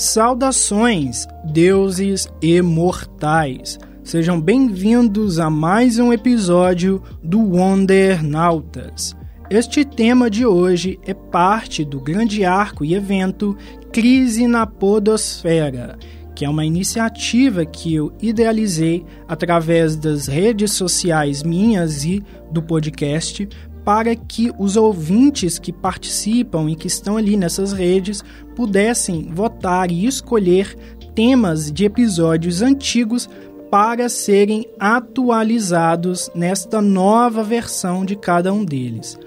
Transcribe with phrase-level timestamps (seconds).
[0.00, 3.78] Saudações, deuses imortais!
[4.02, 9.14] Sejam bem-vindos a mais um episódio do Wonder Nautas.
[9.50, 13.54] Este tema de hoje é parte do grande arco e evento
[13.92, 15.98] Crise na Podosfera,
[16.34, 23.46] que é uma iniciativa que eu idealizei através das redes sociais minhas e do podcast
[23.84, 28.22] para que os ouvintes que participam e que estão ali nessas redes
[28.54, 30.76] pudessem votar e escolher
[31.14, 33.28] temas de episódios antigos
[33.70, 39.18] para serem atualizados nesta nova versão de cada um deles.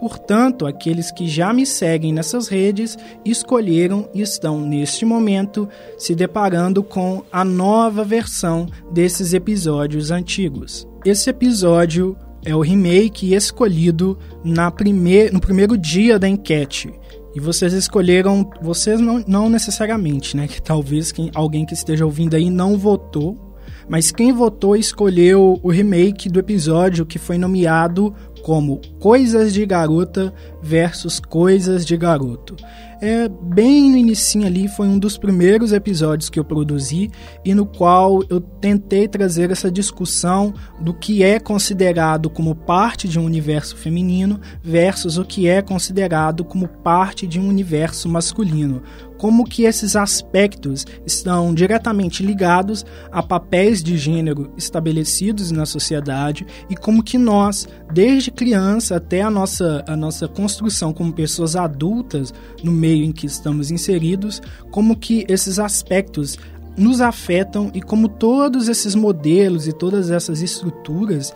[0.00, 6.82] Portanto, aqueles que já me seguem nessas redes escolheram e estão neste momento se deparando
[6.82, 10.88] com a nova versão desses episódios antigos.
[11.04, 16.92] Esse episódio é o remake escolhido na primeir, no primeiro dia da enquete.
[17.34, 20.46] E vocês escolheram, vocês não, não necessariamente, né?
[20.46, 23.56] Que talvez quem, alguém que esteja ouvindo aí não votou,
[23.88, 30.32] mas quem votou escolheu o remake do episódio que foi nomeado como Coisas de Garota
[30.62, 32.56] versus Coisas de Garoto.
[33.04, 37.10] É, bem no início ali foi um dos primeiros episódios que eu produzi
[37.44, 43.18] e no qual eu tentei trazer essa discussão do que é considerado como parte de
[43.18, 48.80] um universo feminino versus o que é considerado como parte de um universo masculino.
[49.18, 56.74] Como que esses aspectos estão diretamente ligados a papéis de gênero estabelecidos na sociedade e
[56.74, 62.72] como que nós, desde criança até a nossa, a nossa construção como pessoas adultas no
[62.72, 66.38] meio em que estamos inseridos, como que esses aspectos
[66.76, 71.32] nos afetam e como todos esses modelos e todas essas estruturas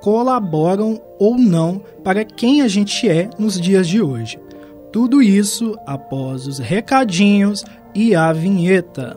[0.00, 4.38] colaboram ou não para quem a gente é nos dias de hoje.
[4.92, 9.16] Tudo isso após os recadinhos e a vinheta.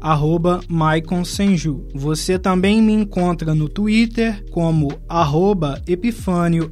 [0.00, 0.60] arroba
[1.24, 1.86] Senju.
[1.94, 6.70] Você também me encontra no Twitter como arroba Epifânio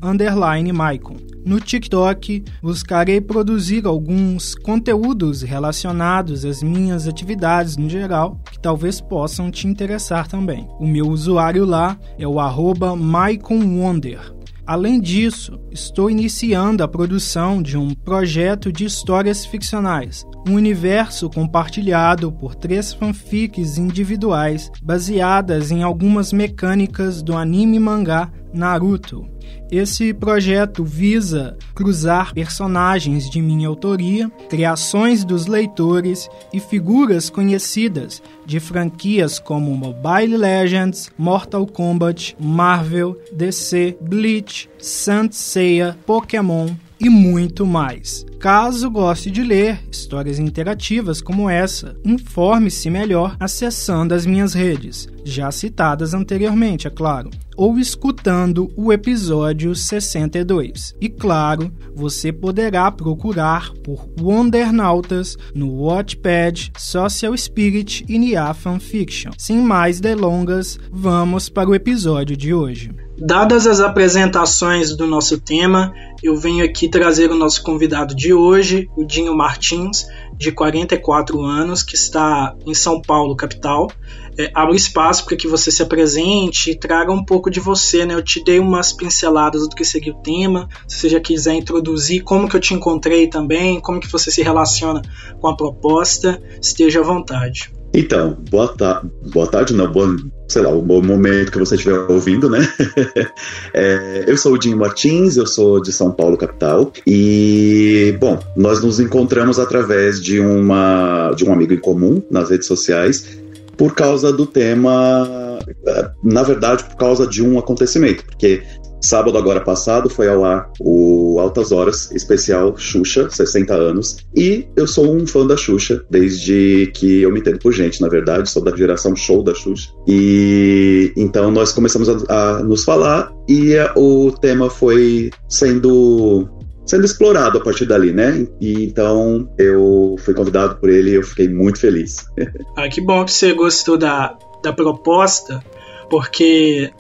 [0.73, 1.17] Maicon.
[1.45, 9.51] No TikTok, buscarei produzir alguns conteúdos relacionados às minhas atividades no geral, que talvez possam
[9.51, 10.67] te interessar também.
[10.81, 14.36] O meu usuário lá é o arroba MaiconWonder.
[14.67, 22.33] Além disso, estou iniciando a produção de um projeto de histórias ficcionais, um universo compartilhado
[22.33, 29.29] por três fanfics individuais baseadas em algumas mecânicas do anime mangá Naruto.
[29.71, 38.61] Esse projeto visa cruzar personagens de minha autoria, criações dos leitores e figuras conhecidas de
[38.61, 46.69] franquias como Mobile Legends, Mortal Kombat, Marvel, DC, Bleach, Saint Seiya, Pokémon
[47.01, 48.25] e muito mais.
[48.39, 55.51] Caso goste de ler histórias interativas como essa, informe-se melhor acessando as minhas redes, já
[55.51, 60.95] citadas anteriormente, é claro, ou escutando o episódio 62.
[61.01, 69.33] E claro, você poderá procurar por Wondernautas no Watchpad, Social Spirit e Nia Fanfiction.
[69.39, 72.91] Sem mais delongas, vamos para o episódio de hoje.
[73.19, 75.91] Dadas as apresentações do nosso tema,
[76.23, 80.07] eu venho aqui trazer o nosso convidado de hoje, o Dinho Martins,
[80.37, 83.89] de 44 anos, que está em São Paulo, capital.
[84.39, 88.15] É, abro espaço para que você se apresente e traga um pouco de você, né?
[88.15, 90.69] Eu te dei umas pinceladas do que seria o tema.
[90.87, 94.43] Se você já quiser introduzir como que eu te encontrei também, como que você se
[94.43, 95.01] relaciona
[95.41, 97.73] com a proposta, esteja à vontade.
[97.95, 99.03] Então, boa, ta
[99.33, 100.15] boa tarde, não, boa,
[100.49, 102.69] sei lá, o momento que você estiver ouvindo, né?
[103.73, 108.83] é, eu sou o Dinho Martins, eu sou de São Paulo, capital, e, bom, nós
[108.83, 113.46] nos encontramos através de, uma, de um amigo em comum nas redes sociais
[113.77, 118.63] por causa do tema, é, na verdade, por causa de um acontecimento, porque
[119.07, 124.17] Sábado agora passado foi ao ar o Altas Horas especial Xuxa, 60 anos.
[124.35, 128.09] E eu sou um fã da Xuxa, desde que eu me entendo por gente, na
[128.09, 129.91] verdade, sou da geração show da Xuxa.
[130.09, 136.49] E então nós começamos a, a nos falar e a, o tema foi sendo
[136.87, 138.47] sendo explorado a partir dali, né?
[138.61, 142.27] E então eu fui convidado por ele e eu fiquei muito feliz.
[142.77, 145.63] ah, que bom que você gostou da, da proposta,
[146.09, 146.93] porque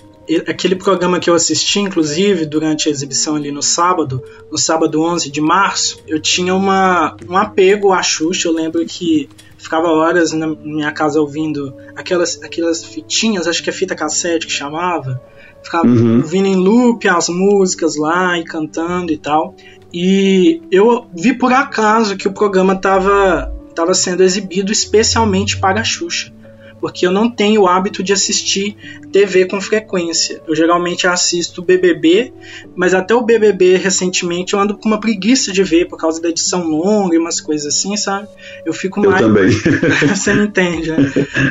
[0.47, 5.31] aquele programa que eu assisti, inclusive, durante a exibição ali no sábado, no sábado 11
[5.31, 8.49] de março, eu tinha uma, um apego à Xuxa.
[8.49, 13.73] Eu lembro que ficava horas na minha casa ouvindo aquelas, aquelas fitinhas, acho que é
[13.73, 15.23] fita cassete que chamava.
[15.63, 16.19] Ficava uhum.
[16.19, 19.55] ouvindo em loop as músicas lá e cantando e tal.
[19.93, 25.85] E eu vi por acaso que o programa estava tava sendo exibido especialmente para a
[25.85, 26.33] Xuxa
[26.81, 28.77] porque eu não tenho o hábito de assistir
[29.13, 30.43] TV com frequência.
[30.47, 32.33] Eu geralmente assisto BBB,
[32.75, 36.29] mas até o BBB recentemente eu ando com uma preguiça de ver por causa da
[36.29, 38.29] edição longa e umas coisas assim, sabe?
[38.65, 39.23] Eu fico eu mais.
[39.23, 39.51] Também.
[40.09, 40.99] Você me entende, né?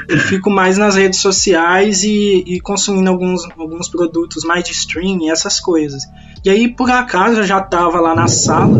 [0.07, 5.29] Eu fico mais nas redes sociais e, e consumindo alguns, alguns produtos mais de streaming,
[5.29, 6.03] essas coisas.
[6.43, 8.77] E aí, por acaso, eu já estava lá na sala,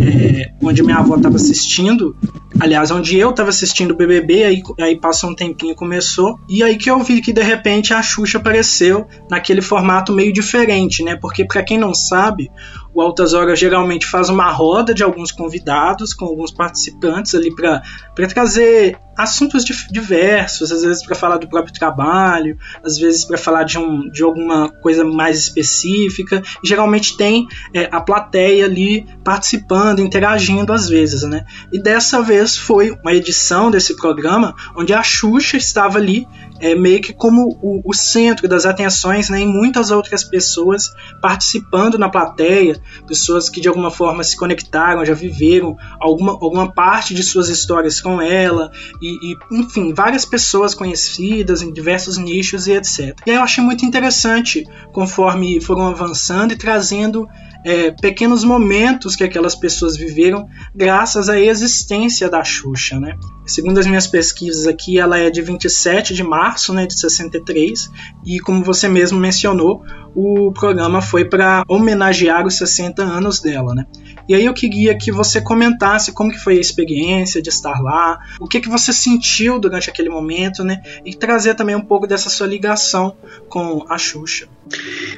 [0.00, 2.16] é, onde minha avó estava assistindo,
[2.60, 6.76] aliás, onde eu estava assistindo o BBB, aí, aí passou um tempinho, começou, e aí
[6.76, 11.16] que eu vi que de repente a Xuxa apareceu naquele formato meio diferente, né?
[11.16, 12.50] Porque, para quem não sabe,
[12.94, 17.82] o Altas Horas geralmente faz uma roda de alguns convidados, com alguns participantes ali para
[18.28, 23.78] trazer assuntos diversos, às vezes para falar do próprio trabalho, às vezes para falar de,
[23.78, 26.42] um, de alguma coisa mais específica.
[26.62, 31.44] E geralmente tem é, a plateia ali participando, interagindo às vezes, né?
[31.72, 36.26] E dessa vez foi uma edição desse programa onde a Xuxa estava ali
[36.62, 41.98] é meio que como o, o centro das atenções, né, e muitas outras pessoas participando
[41.98, 47.22] na plateia, pessoas que de alguma forma se conectaram, já viveram alguma, alguma parte de
[47.24, 48.70] suas histórias com ela,
[49.02, 53.18] e, e enfim, várias pessoas conhecidas em diversos nichos e etc.
[53.26, 57.28] E aí eu achei muito interessante conforme foram avançando e trazendo
[57.64, 63.16] é, pequenos momentos que aquelas pessoas viveram graças à existência da Xuxa, né?
[63.46, 67.90] Segundo as minhas pesquisas aqui, ela é de 27 de março né, de 63
[68.24, 69.82] e, como você mesmo mencionou,
[70.14, 73.74] o programa foi para homenagear os 60 anos dela.
[73.74, 73.86] Né?
[74.28, 78.18] E aí eu queria que você comentasse como que foi a experiência de estar lá,
[78.40, 82.28] o que, que você sentiu durante aquele momento né, e trazer também um pouco dessa
[82.28, 83.16] sua ligação
[83.48, 84.46] com a Xuxa.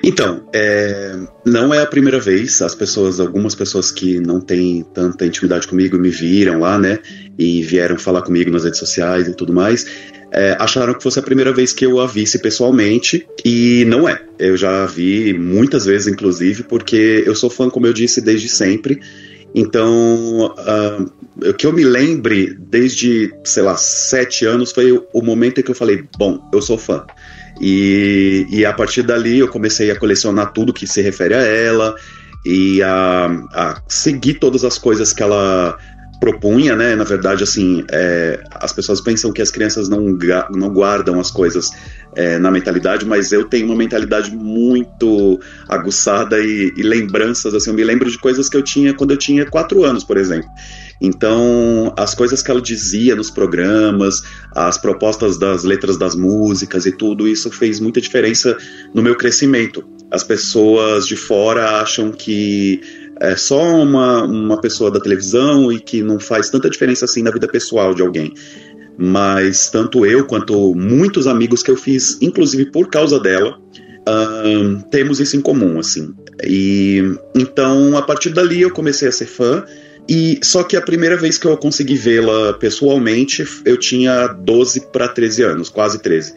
[0.03, 2.61] Então, é, não é a primeira vez.
[2.63, 6.99] As pessoas, algumas pessoas que não têm tanta intimidade comigo me viram lá, né?
[7.39, 9.87] E vieram falar comigo nas redes sociais e tudo mais.
[10.37, 14.21] É, acharam que fosse a primeira vez que eu a visse pessoalmente e não é.
[14.37, 18.49] Eu já a vi muitas vezes, inclusive, porque eu sou fã, como eu disse, desde
[18.49, 19.01] sempre.
[19.55, 25.61] Então, uh, o que eu me lembre desde, sei lá, sete anos foi o momento
[25.61, 27.07] em que eu falei: bom, eu sou fã.
[27.61, 31.95] E, e a partir dali eu comecei a colecionar tudo que se refere a ela
[32.45, 35.79] e a, a seguir todas as coisas que ela
[36.25, 36.97] propunha, né?
[36.97, 40.17] Na verdade, assim, é, as pessoas pensam que as crianças não,
[40.51, 41.71] não guardam as coisas
[42.17, 45.39] é, na mentalidade, mas eu tenho uma mentalidade muito
[45.69, 49.19] aguçada e, e, lembranças, assim, eu me lembro de coisas que eu tinha quando eu
[49.19, 50.49] tinha quatro anos, por exemplo.
[50.99, 54.23] Então, as coisas que ela dizia nos programas,
[54.55, 58.57] as propostas das letras das músicas e tudo isso fez muita diferença
[58.95, 59.85] no meu crescimento.
[60.11, 62.81] As pessoas de fora acham que
[63.21, 67.31] é só uma, uma pessoa da televisão e que não faz tanta diferença assim na
[67.31, 68.33] vida pessoal de alguém.
[68.97, 73.59] Mas tanto eu quanto muitos amigos que eu fiz, inclusive por causa dela,
[74.09, 76.15] um, temos isso em comum, assim.
[76.45, 77.03] E
[77.35, 79.65] então, a partir dali, eu comecei a ser fã
[80.09, 85.09] e só que a primeira vez que eu consegui vê-la pessoalmente, eu tinha 12 para
[85.09, 86.35] 13 anos, quase 13.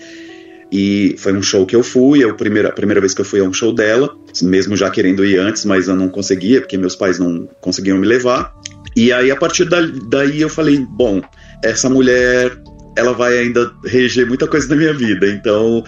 [0.71, 3.39] E foi um show que eu fui, eu, primeira, a primeira vez que eu fui
[3.39, 6.95] a um show dela, mesmo já querendo ir antes, mas eu não conseguia, porque meus
[6.95, 8.53] pais não conseguiam me levar.
[8.95, 11.21] E aí, a partir daí, eu falei: bom,
[11.63, 12.57] essa mulher,
[12.97, 15.83] ela vai ainda reger muita coisa na minha vida, então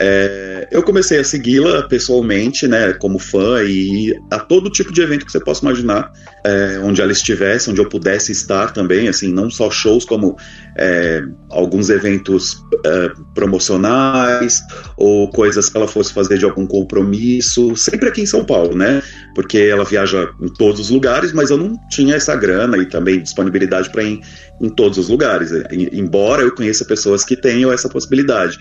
[0.00, 5.26] é, eu comecei a segui-la pessoalmente, né, como fã, e a todo tipo de evento
[5.26, 6.12] que você possa imaginar,
[6.44, 10.36] é, onde ela estivesse, onde eu pudesse estar também, assim, não só shows, como
[10.76, 14.60] é, alguns eventos é, promocionais,
[14.96, 19.02] ou coisas que ela fosse fazer de algum compromisso, sempre aqui em São Paulo, né,
[19.34, 23.20] porque ela viaja em todos os lugares, mas eu não tinha essa grana e também
[23.20, 24.20] disponibilidade para ir
[24.60, 25.50] em todos os lugares,
[25.92, 28.58] embora eu conheça pessoas que tenham essa possibilidade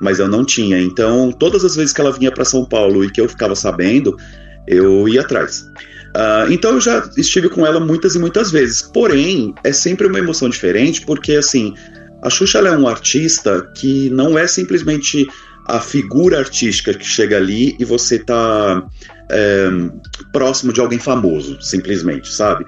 [0.00, 0.80] mas eu não tinha.
[0.80, 4.16] Então, todas as vezes que ela vinha para São Paulo e que eu ficava sabendo,
[4.66, 5.66] eu ia atrás.
[6.10, 8.82] Uh, então eu já estive com ela muitas e muitas vezes.
[8.82, 11.74] Porém, é sempre uma emoção diferente, porque assim,
[12.22, 15.28] a Xuxa é um artista que não é simplesmente
[15.66, 18.82] a figura artística que chega ali e você tá
[19.30, 19.68] é,
[20.32, 22.66] próximo de alguém famoso, simplesmente, sabe?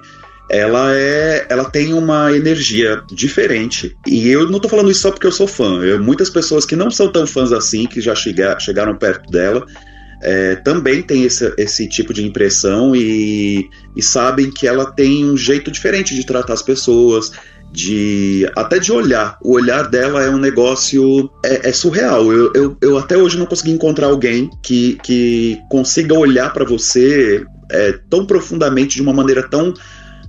[0.53, 5.25] Ela é ela tem uma energia diferente e eu não tô falando isso só porque
[5.25, 8.59] eu sou fã eu, muitas pessoas que não são tão fãs assim que já chega,
[8.59, 9.65] chegaram perto dela
[10.21, 15.35] é, também tem esse, esse tipo de impressão e, e sabem que ela tem um
[15.35, 17.31] jeito diferente de tratar as pessoas
[17.73, 19.37] de até de olhar.
[19.41, 22.31] O olhar dela é um negócio é, é surreal.
[22.31, 27.43] Eu, eu, eu, até hoje não consegui encontrar alguém que, que consiga olhar para você
[27.69, 29.73] é, tão profundamente de uma maneira tão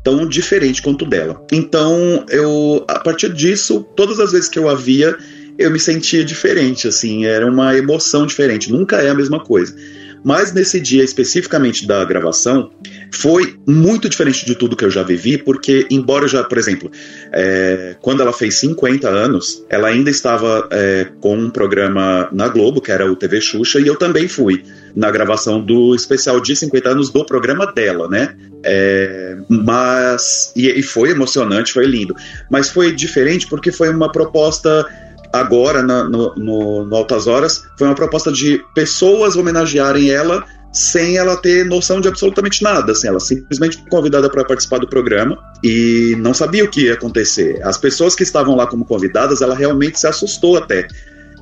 [0.05, 1.43] tão diferente quanto dela.
[1.51, 5.17] Então, eu a partir disso, todas as vezes que eu a via,
[5.59, 9.75] eu me sentia diferente, assim, era uma emoção diferente, nunca é a mesma coisa.
[10.25, 12.71] Mas nesse dia especificamente da gravação,
[13.13, 16.91] foi muito diferente de tudo que eu já vivi, porque, embora já, por exemplo,
[17.31, 22.81] é, quando ela fez 50 anos, ela ainda estava é, com um programa na Globo,
[22.81, 24.65] que era o TV Xuxa, e eu também fui
[24.97, 28.35] na gravação do especial de 50 anos do programa dela, né?
[28.63, 30.53] É, mas.
[30.57, 32.15] E, e foi emocionante, foi lindo.
[32.51, 34.87] Mas foi diferente porque foi uma proposta
[35.35, 41.17] agora na, no, no, no, Altas Horas foi uma proposta de pessoas homenagearem ela sem
[41.17, 42.93] ela ter noção de absolutamente nada.
[42.93, 46.95] Assim, ela simplesmente foi convidada para participar do programa e não sabia o que ia
[46.95, 47.61] acontecer.
[47.65, 50.87] As pessoas que estavam lá como convidadas, ela realmente se assustou até.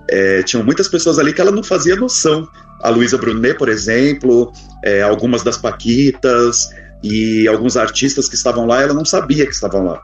[0.08, 2.48] É, tinham muitas pessoas ali que ela não fazia noção.
[2.82, 4.52] A Luísa Brunet, por exemplo,
[4.84, 6.68] é, algumas das Paquitas
[7.02, 10.02] e alguns artistas que estavam lá, ela não sabia que estavam lá.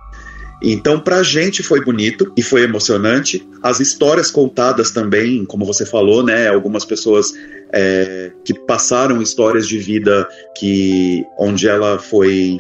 [0.63, 3.47] Então, pra gente foi bonito e foi emocionante.
[3.63, 6.49] As histórias contadas também, como você falou, né?
[6.49, 7.33] Algumas pessoas
[7.73, 12.59] é, que passaram histórias de vida que onde ela foi,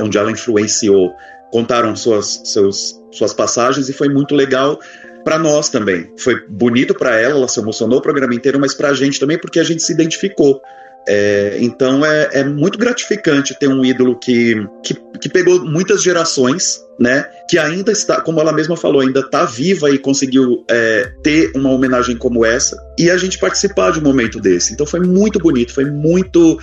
[0.00, 1.12] onde ela influenciou,
[1.50, 4.78] contaram suas, seus, suas passagens e foi muito legal
[5.24, 6.12] para nós também.
[6.16, 9.38] Foi bonito para ela, ela se emocionou o programa inteiro, mas para a gente também
[9.38, 10.60] porque a gente se identificou.
[11.08, 16.84] É, então é, é, muito gratificante ter um ídolo que, que, que, pegou muitas gerações,
[16.98, 17.26] né?
[17.50, 21.70] Que ainda está, como ela mesma falou, ainda está viva e conseguiu é, ter uma
[21.70, 24.72] homenagem como essa e a gente participar de um momento desse.
[24.72, 26.60] Então foi muito bonito, foi muito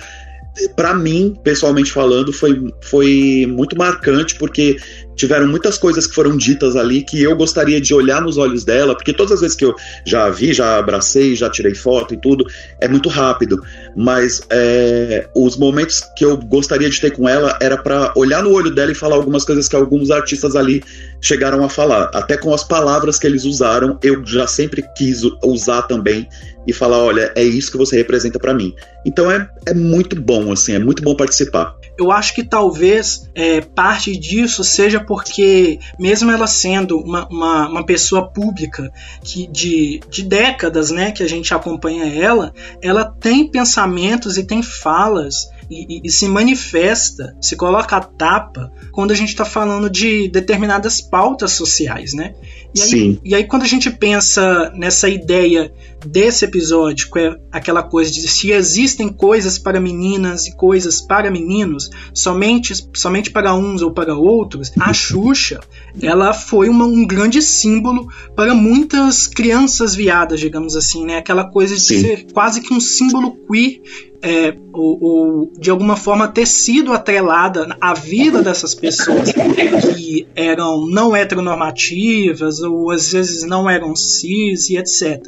[0.74, 4.78] para mim, pessoalmente falando, foi, foi muito marcante, porque
[5.18, 8.94] tiveram muitas coisas que foram ditas ali que eu gostaria de olhar nos olhos dela,
[8.94, 9.74] porque todas as vezes que eu
[10.06, 12.46] já vi, já abracei, já tirei foto e tudo,
[12.80, 13.60] é muito rápido.
[13.96, 18.52] Mas é, os momentos que eu gostaria de ter com ela era para olhar no
[18.52, 20.82] olho dela e falar algumas coisas que alguns artistas ali
[21.20, 22.10] chegaram a falar.
[22.14, 26.28] Até com as palavras que eles usaram, eu já sempre quis usar também
[26.64, 28.72] e falar: olha, é isso que você representa para mim.
[29.04, 31.77] Então é, é muito bom, assim, é muito bom participar.
[31.98, 37.86] Eu acho que talvez é, parte disso seja porque, mesmo ela sendo uma, uma, uma,
[37.86, 44.38] pessoa pública que de, de décadas né, que a gente acompanha ela, ela tem pensamentos
[44.38, 49.44] e tem falas e, e, se manifesta, se coloca a tapa quando a gente está
[49.44, 52.34] falando de determinadas pautas sociais, né?
[52.74, 53.20] E aí, Sim.
[53.24, 55.72] e aí, quando a gente pensa nessa ideia
[56.06, 61.30] desse episódio, que é aquela coisa de se existem coisas para meninas e coisas para
[61.30, 65.60] meninos, somente, somente para uns ou para outros, a Xuxa
[66.00, 71.16] ela foi uma, um grande símbolo para muitas crianças viadas, digamos assim, né?
[71.16, 72.00] Aquela coisa de Sim.
[72.00, 73.80] ser quase que um símbolo queer
[74.22, 80.86] é, ou, ou, de alguma forma ter sido atrelada à vida dessas pessoas que eram
[80.88, 85.22] não heteronormativas ou às vezes não eram cis e etc.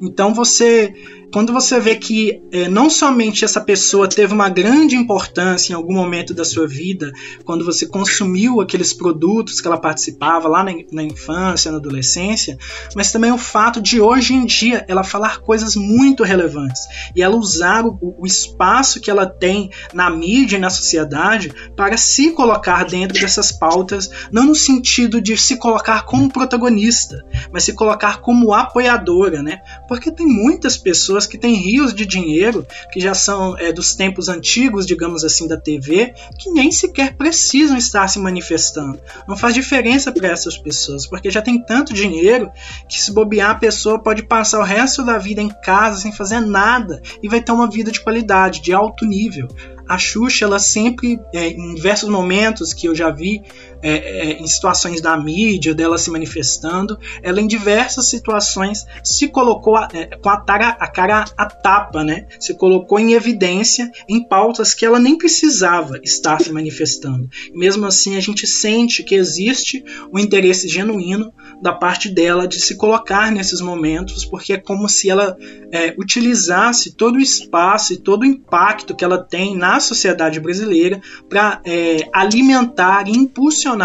[0.00, 0.92] Então você
[1.32, 5.92] quando você vê que é, não somente essa pessoa teve uma grande importância em algum
[5.92, 7.12] momento da sua vida,
[7.44, 12.56] quando você consumiu aqueles produtos que ela participava lá na, na infância, na adolescência,
[12.94, 16.80] mas também o fato de hoje em dia ela falar coisas muito relevantes
[17.14, 21.96] e ela usar o, o espaço que ela tem na mídia e na sociedade para
[21.96, 27.72] se colocar dentro dessas pautas, não no sentido de se colocar como protagonista, mas se
[27.72, 29.58] colocar como apoiadora, né?
[29.88, 33.94] Porque tem muitas pessoas pessoas que têm rios de dinheiro, que já são é, dos
[33.94, 39.00] tempos antigos, digamos assim, da TV, que nem sequer precisam estar se manifestando.
[39.26, 42.50] Não faz diferença para essas pessoas, porque já tem tanto dinheiro
[42.88, 46.40] que se bobear a pessoa pode passar o resto da vida em casa sem fazer
[46.40, 49.48] nada e vai ter uma vida de qualidade, de alto nível.
[49.88, 53.42] a Xuxa, ela sempre, é, em diversos momentos que eu já vi,
[53.86, 59.76] é, é, em situações da mídia, dela se manifestando, ela em diversas situações se colocou
[59.76, 62.26] a, é, com a, tara, a cara a tapa, né?
[62.40, 67.30] Se colocou em evidência em pautas que ela nem precisava estar se manifestando.
[67.54, 72.58] E mesmo assim, a gente sente que existe um interesse genuíno da parte dela de
[72.58, 75.36] se colocar nesses momentos, porque é como se ela
[75.70, 81.00] é, utilizasse todo o espaço e todo o impacto que ela tem na sociedade brasileira
[81.28, 83.75] para é, alimentar e impulsionar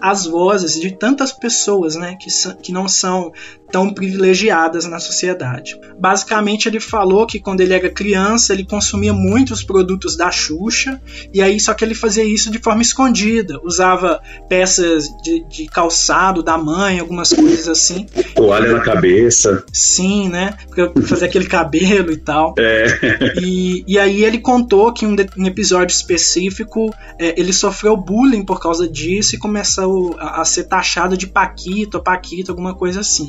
[0.00, 2.28] as vozes de tantas pessoas né, que,
[2.62, 3.32] que não são
[3.70, 5.78] tão privilegiadas na sociedade.
[5.98, 11.00] Basicamente, ele falou que quando ele era criança, ele consumia muitos produtos da Xuxa,
[11.32, 16.42] e aí só que ele fazia isso de forma escondida, usava peças de, de calçado
[16.42, 18.06] da mãe, algumas coisas assim.
[18.34, 19.64] Toalha na cabeça.
[19.72, 20.56] Sim, né?
[20.70, 22.54] Pra fazer aquele cabelo e tal.
[22.58, 23.40] É.
[23.40, 28.44] E, e aí ele contou que em um, um episódio específico é, ele sofreu bullying
[28.44, 33.28] por causa disso e começou a, a ser taxado de Paquito, Paquito, alguma coisa assim.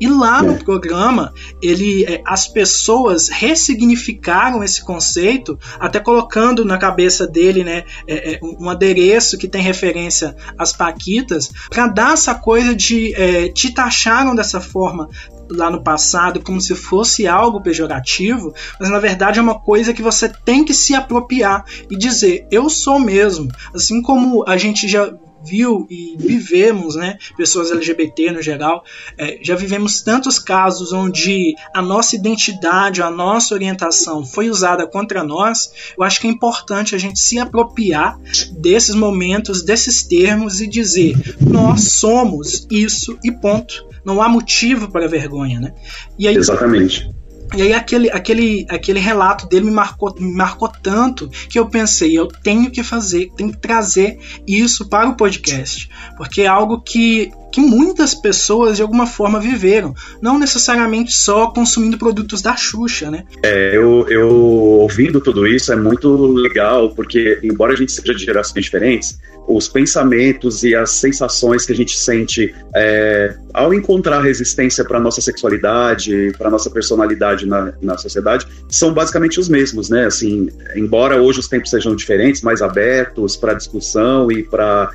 [0.00, 0.58] E lá no é.
[0.58, 8.38] programa, ele, é, as pessoas ressignificaram esse conceito, até colocando na cabeça dele né, é,
[8.42, 14.34] um adereço que tem referência às Paquitas, para dar essa coisa de é, te taxaram
[14.34, 15.08] dessa forma
[15.50, 20.02] lá no passado como se fosse algo pejorativo, mas na verdade é uma coisa que
[20.02, 23.50] você tem que se apropriar e dizer eu sou mesmo.
[23.74, 25.12] Assim como a gente já
[25.44, 28.84] viu e vivemos, né, pessoas LGBT no geral,
[29.18, 35.22] é, já vivemos tantos casos onde a nossa identidade, a nossa orientação foi usada contra
[35.22, 38.18] nós, eu acho que é importante a gente se apropriar
[38.52, 43.86] desses momentos, desses termos e dizer: nós somos isso e ponto.
[44.04, 45.74] Não há motivo para vergonha, né?
[46.18, 47.08] E aí, Exatamente.
[47.54, 52.16] E aí aquele, aquele, aquele relato dele me marcou, me marcou tanto que eu pensei,
[52.16, 55.90] eu tenho que fazer, tenho que trazer isso para o podcast.
[56.16, 61.98] Porque é algo que que muitas pessoas de alguma forma viveram, não necessariamente só consumindo
[61.98, 63.24] produtos da Xuxa, né?
[63.42, 68.24] É, eu, eu ouvindo tudo isso é muito legal, porque embora a gente seja de
[68.24, 74.84] gerações diferentes, os pensamentos e as sensações que a gente sente é, ao encontrar resistência
[74.84, 80.06] para nossa sexualidade, para nossa personalidade na, na sociedade, são basicamente os mesmos, né?
[80.06, 84.90] Assim, embora hoje os tempos sejam diferentes, mais abertos para discussão e para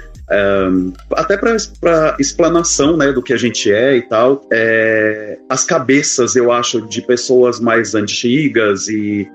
[1.12, 4.42] até para explanação né, do que a gente é e tal.
[4.52, 9.30] É, as cabeças, eu acho, de pessoas mais antigas e,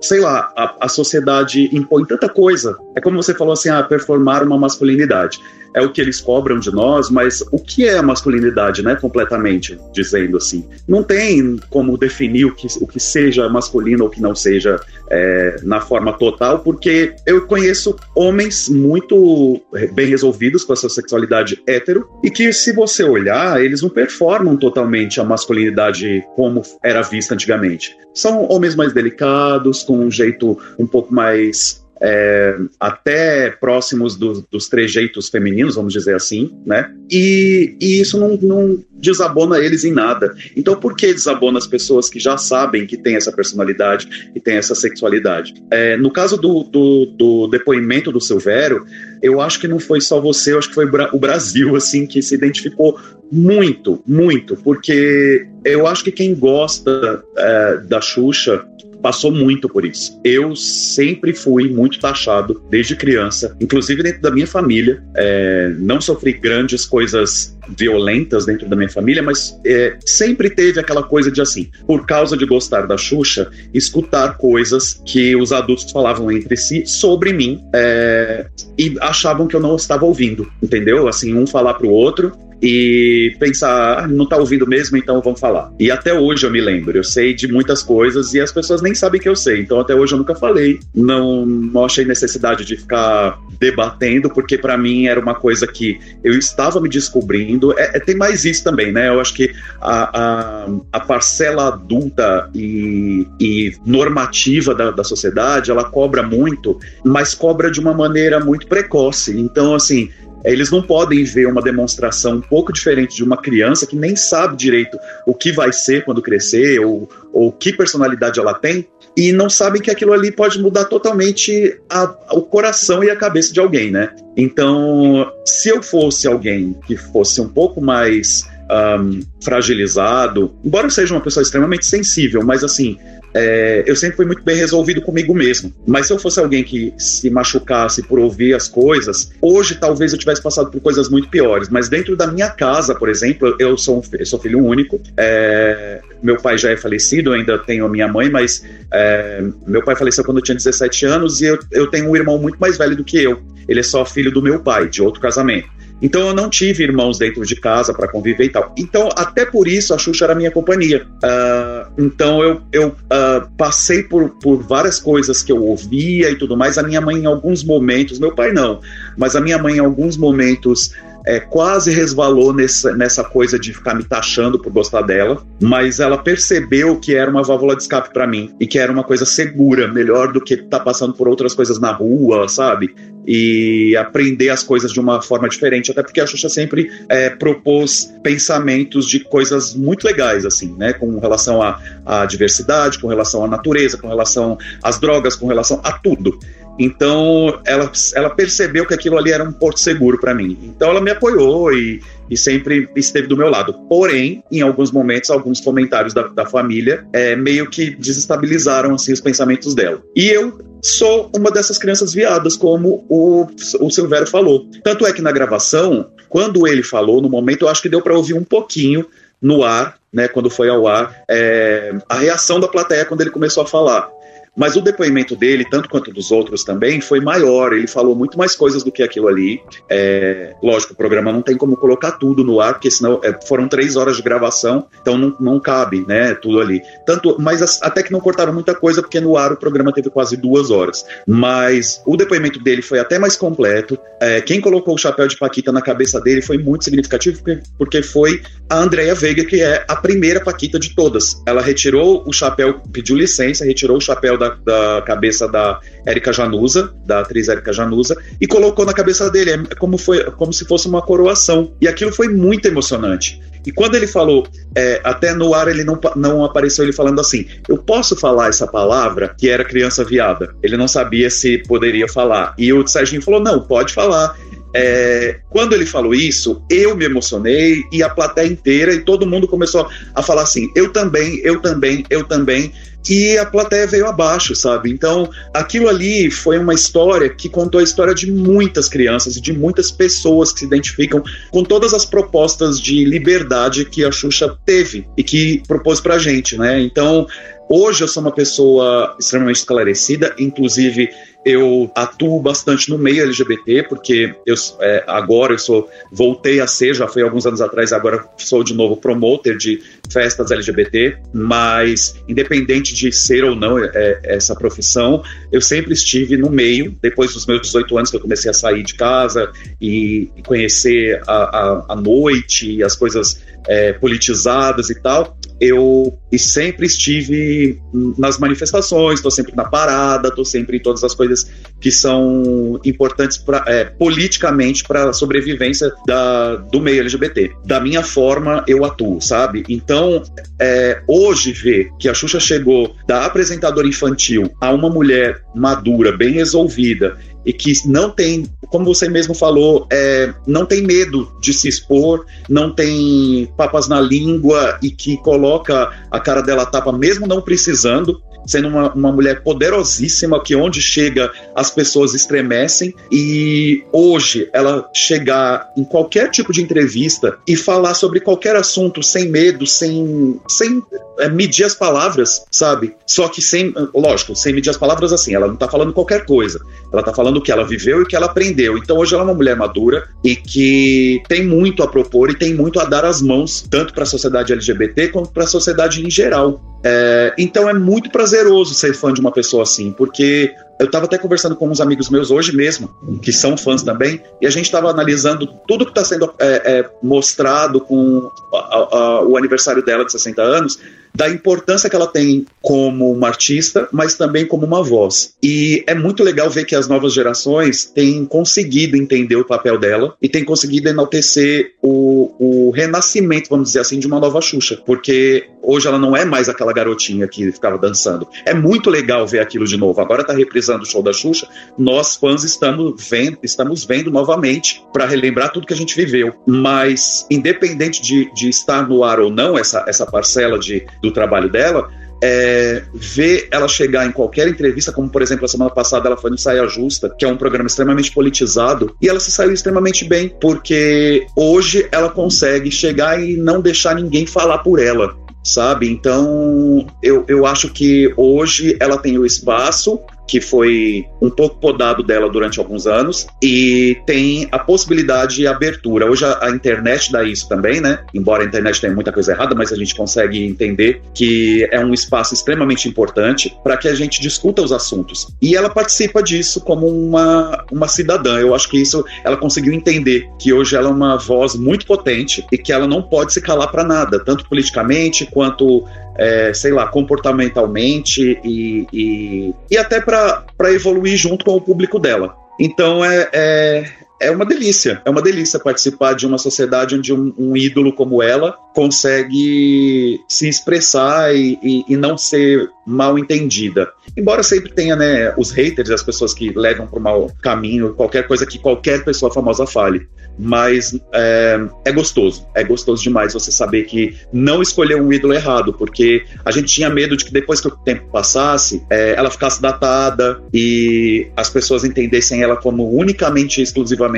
[0.00, 2.76] sei lá, a, a, sociedade impõe tanta coisa.
[2.96, 5.40] É como você falou assim, ah, performar uma masculinidade
[5.74, 8.96] é o que eles cobram de nós, mas o que é a masculinidade, né?
[8.96, 10.64] Completamente, dizendo assim.
[10.86, 15.56] Não tem como definir o que, o que seja masculino ou que não seja é,
[15.62, 19.60] na forma total, porque eu conheço homens muito
[20.00, 24.56] bem resolvidos com a sua sexualidade hétero e que, se você olhar, eles não performam
[24.56, 27.94] totalmente a masculinidade como era vista antigamente.
[28.14, 34.68] São homens mais delicados, com um jeito um pouco mais é, até próximos do, dos
[34.68, 36.90] trejeitos femininos, vamos dizer assim, né?
[37.10, 40.34] E, e isso não, não, desabona eles em nada.
[40.56, 44.56] Então, por que desabona as pessoas que já sabem que tem essa personalidade e tem
[44.56, 45.54] essa sexualidade?
[45.70, 48.84] É, no caso do, do, do, depoimento do Silvério,
[49.22, 52.22] eu acho que não foi só você, eu acho que foi o Brasil, assim, que
[52.22, 52.98] se identificou
[53.32, 58.64] muito, muito, porque eu acho que quem gosta é, da Xuxa
[59.02, 60.18] passou muito por isso.
[60.24, 65.02] Eu sempre fui muito taxado desde criança, inclusive dentro da minha família.
[65.14, 71.02] É, não sofri grandes coisas violentas dentro da minha família, mas é, sempre teve aquela
[71.02, 76.30] coisa de assim, por causa de gostar da Xuxa, escutar coisas que os adultos falavam
[76.30, 78.46] entre si sobre mim é,
[78.78, 81.06] e achavam que eu não estava ouvindo, entendeu?
[81.08, 82.32] Assim, um falar pro outro
[82.62, 85.72] e pensar, ah, não tá ouvindo mesmo, então vamos falar.
[85.78, 88.94] E até hoje eu me lembro, eu sei de muitas coisas e as pessoas nem
[88.94, 90.80] sabem que eu sei, então até hoje eu nunca falei.
[90.94, 96.32] Não, não achei necessidade de ficar debatendo, porque para mim era uma coisa que eu
[96.38, 97.78] estava me descobrindo.
[97.78, 99.08] É, é, tem mais isso também, né?
[99.08, 105.84] Eu acho que a, a, a parcela adulta e, e normativa da, da sociedade, ela
[105.84, 109.38] cobra muito, mas cobra de uma maneira muito precoce.
[109.38, 110.10] Então, assim,
[110.44, 114.56] eles não podem ver uma demonstração um pouco diferente de uma criança que nem sabe
[114.56, 119.50] direito o que vai ser quando crescer ou, ou que personalidade ela tem e não
[119.50, 123.90] sabem que aquilo ali pode mudar totalmente a, o coração e a cabeça de alguém,
[123.90, 124.14] né?
[124.36, 131.14] Então, se eu fosse alguém que fosse um pouco mais um, fragilizado, embora eu seja
[131.14, 132.96] uma pessoa extremamente sensível, mas assim,
[133.34, 135.72] é, eu sempre fui muito bem resolvido comigo mesmo.
[135.86, 140.18] Mas se eu fosse alguém que se machucasse por ouvir as coisas, hoje talvez eu
[140.18, 141.68] tivesse passado por coisas muito piores.
[141.68, 145.00] Mas dentro da minha casa, por exemplo, eu sou, um, eu sou filho único.
[145.16, 149.96] É, meu pai já é falecido, ainda tenho a minha mãe, mas é, meu pai
[149.96, 152.96] faleceu quando eu tinha 17 anos e eu, eu tenho um irmão muito mais velho
[152.96, 153.40] do que eu.
[153.68, 155.68] Ele é só filho do meu pai, de outro casamento.
[156.02, 158.74] Então eu não tive irmãos dentro de casa para conviver e tal.
[158.76, 161.06] Então, até por isso, a Xuxa era minha companhia.
[161.22, 166.56] Uh, então eu, eu uh, passei por, por várias coisas que eu ouvia e tudo
[166.56, 166.78] mais.
[166.78, 168.80] A minha mãe, em alguns momentos, meu pai não,
[169.16, 170.92] mas a minha mãe, em alguns momentos,
[171.26, 176.18] é, quase resvalou nessa, nessa coisa de ficar me taxando por gostar dela, mas ela
[176.18, 179.88] percebeu que era uma válvula de escape para mim e que era uma coisa segura,
[179.88, 182.94] melhor do que estar tá passando por outras coisas na rua, sabe?
[183.26, 188.12] E aprender as coisas de uma forma diferente, até porque a Xuxa sempre é, propôs
[188.22, 190.92] pensamentos de coisas muito legais, assim, né?
[190.92, 195.80] Com relação à, à diversidade, com relação à natureza, com relação às drogas, com relação
[195.84, 196.38] a tudo.
[196.80, 200.58] Então, ela, ela percebeu que aquilo ali era um porto seguro para mim.
[200.62, 203.74] Então, ela me apoiou e, e sempre esteve do meu lado.
[203.86, 209.20] Porém, em alguns momentos, alguns comentários da, da família é, meio que desestabilizaram assim, os
[209.20, 210.02] pensamentos dela.
[210.16, 213.46] E eu sou uma dessas crianças viadas, como o,
[213.80, 214.66] o Silvério falou.
[214.82, 218.16] Tanto é que na gravação, quando ele falou, no momento, eu acho que deu para
[218.16, 219.06] ouvir um pouquinho
[219.40, 223.62] no ar, né, quando foi ao ar, é, a reação da plateia quando ele começou
[223.62, 224.10] a falar.
[224.56, 227.72] Mas o depoimento dele, tanto quanto dos outros também, foi maior.
[227.72, 229.62] Ele falou muito mais coisas do que aquilo ali.
[229.88, 233.68] É, lógico, o programa não tem como colocar tudo no ar, porque senão é, foram
[233.68, 236.82] três horas de gravação, então não, não cabe, né, tudo ali.
[237.06, 240.10] Tanto, mas as, até que não cortaram muita coisa, porque no ar o programa teve
[240.10, 241.04] quase duas horas.
[241.26, 243.98] Mas o depoimento dele foi até mais completo.
[244.20, 248.02] É, quem colocou o chapéu de Paquita na cabeça dele foi muito significativo, porque, porque
[248.02, 251.42] foi a Andrea Veiga, que é a primeira Paquita de todas.
[251.46, 256.92] Ela retirou o chapéu, pediu licença, retirou o chapéu da, da cabeça da Erika Januza,
[257.04, 259.66] da atriz Erika Januza, e colocou na cabeça dele.
[259.70, 261.72] É como, foi, como se fosse uma coroação.
[261.80, 263.40] E aquilo foi muito emocionante.
[263.66, 267.46] E quando ele falou, é, até no ar ele não, não apareceu ele falando assim:
[267.68, 270.54] eu posso falar essa palavra, que era criança viada.
[270.62, 272.54] Ele não sabia se poderia falar.
[272.56, 274.36] E o Serginho falou: não, pode falar.
[274.74, 279.48] É, quando ele falou isso, eu me emocionei e a plateia inteira e todo mundo
[279.48, 282.72] começou a falar assim: eu também, eu também, eu também.
[283.08, 284.90] E a plateia veio abaixo, sabe?
[284.90, 289.54] Então, aquilo ali foi uma história que contou a história de muitas crianças e de
[289.54, 295.08] muitas pessoas que se identificam com todas as propostas de liberdade que a Xuxa teve
[295.16, 296.78] e que propôs pra gente, né?
[296.80, 297.26] Então,
[297.70, 301.08] hoje eu sou uma pessoa extremamente esclarecida, inclusive
[301.44, 306.94] eu atuo bastante no meio LGBT, porque eu, é, agora eu sou, voltei a ser,
[306.94, 309.80] já foi alguns anos atrás, agora sou de novo promoter de
[310.12, 316.50] festas LGBT, mas independente de ser ou não é, essa profissão, eu sempre estive no
[316.50, 320.42] meio, depois dos meus 18 anos que eu comecei a sair de casa e, e
[320.42, 327.78] conhecer a, a, a noite, as coisas é, politizadas e tal, eu sempre estive
[328.16, 333.36] nas manifestações, estou sempre na parada, estou sempre em todas as coisas que são importantes
[333.36, 337.50] pra, é, politicamente para a sobrevivência da, do meio LGBT.
[337.64, 339.64] Da minha forma, eu atuo, sabe?
[339.68, 340.22] Então,
[340.58, 346.32] é, hoje ver que a Xuxa chegou da apresentadora infantil a uma mulher madura, bem
[346.32, 351.68] resolvida, e que não tem, como você mesmo falou, é, não tem medo de se
[351.68, 357.40] expor, não tem papas na língua e que coloca a cara dela tapa, mesmo não
[357.40, 364.88] precisando, sendo uma, uma mulher poderosíssima que onde chega as pessoas estremecem e hoje ela
[364.94, 370.82] chegar em qualquer tipo de entrevista e falar sobre qualquer assunto sem medo, sem, sem
[371.18, 372.94] é, medir as palavras, sabe?
[373.06, 376.60] Só que sem, lógico, sem medir as palavras assim, ela não tá falando qualquer coisa,
[376.92, 378.78] ela tá falando o que ela viveu e o que ela aprendeu.
[378.78, 382.54] Então hoje ela é uma mulher madura e que tem muito a propor e tem
[382.54, 386.10] muito a dar as mãos, tanto para a sociedade LGBT quanto para a sociedade em
[386.10, 386.60] geral.
[386.82, 391.18] É, então é muito prazeroso ser fã de uma pessoa assim, porque eu estava até
[391.18, 392.88] conversando com uns amigos meus hoje mesmo,
[393.20, 396.90] que são fãs também, e a gente estava analisando tudo que está sendo é, é,
[397.02, 400.78] mostrado com a, a, o aniversário dela de 60 anos,
[401.14, 405.34] da importância que ela tem como uma artista, mas também como uma voz.
[405.42, 410.14] E é muito legal ver que as novas gerações têm conseguido entender o papel dela
[410.20, 415.48] e têm conseguido enaltecer o, o renascimento, vamos dizer assim, de uma nova Xuxa, porque
[415.62, 418.26] hoje ela não é mais aquela garotinha que ficava dançando.
[418.44, 420.00] É muito legal ver aquilo de novo.
[420.00, 425.06] Agora está reprisando o show da Xuxa, nós fãs estamos vendo, estamos vendo novamente para
[425.06, 426.34] relembrar tudo que a gente viveu.
[426.46, 431.50] Mas independente de, de estar no ar ou não essa, essa parcela de do trabalho
[431.50, 431.88] dela,
[432.22, 436.30] é, ver ela chegar em qualquer entrevista, como por exemplo a semana passada ela foi
[436.30, 440.28] no Saia Justa, que é um programa extremamente politizado, e ela se saiu extremamente bem,
[440.40, 445.90] porque hoje ela consegue chegar e não deixar ninguém falar por ela sabe?
[445.90, 452.02] Então, eu, eu acho que hoje ela tem o espaço que foi um pouco podado
[452.02, 456.10] dela durante alguns anos e tem a possibilidade de abertura.
[456.10, 458.00] Hoje a, a, internet dá isso também, né?
[458.14, 461.92] Embora a internet tenha muita coisa errada, mas a gente consegue entender que é um
[461.92, 465.28] espaço extremamente importante para que a gente discuta os assuntos.
[465.42, 468.38] E ela participa disso como uma, uma cidadã.
[468.38, 472.44] Eu acho que isso ela conseguiu entender que hoje ela é uma voz muito potente
[472.52, 475.84] e que ela não pode se calar para nada, tanto politicamente quanto
[476.20, 482.36] é, sei lá, comportamentalmente e, e, e até para evoluir junto com o público dela.
[482.60, 487.32] Então é, é, é uma delícia, é uma delícia participar de uma sociedade onde um,
[487.38, 493.90] um ídolo como ela consegue se expressar e, e, e, não ser mal entendida.
[494.16, 498.26] Embora sempre tenha né, os haters, as pessoas que levam para o mau caminho, qualquer
[498.26, 500.06] coisa que qualquer pessoa famosa fale
[500.40, 505.74] mas é, é, gostoso, é gostoso demais você saber que não escolheu um ídolo errado,
[505.74, 509.60] porque a gente tinha medo de que depois que o tempo passasse, é, ela ficasse
[509.60, 514.09] datada e as pessoas entendessem ela como unicamente, exclusivamente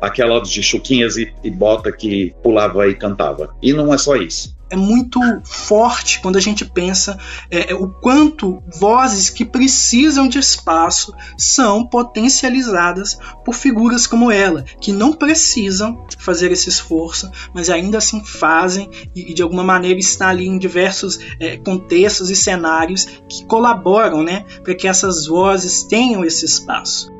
[0.00, 3.54] aquela de chuquinhas e, e bota que pulava e cantava.
[3.62, 7.18] E não é só isso é muito forte quando a gente pensa
[7.50, 14.64] é, é, o quanto vozes que precisam de espaço são potencializadas por figuras como ela,
[14.80, 19.98] que não precisam fazer esse esforço, mas ainda assim fazem e, e de alguma maneira
[19.98, 25.82] está ali em diversos é, contextos e cenários que colaboram né, para que essas vozes
[25.82, 27.10] tenham esse espaço.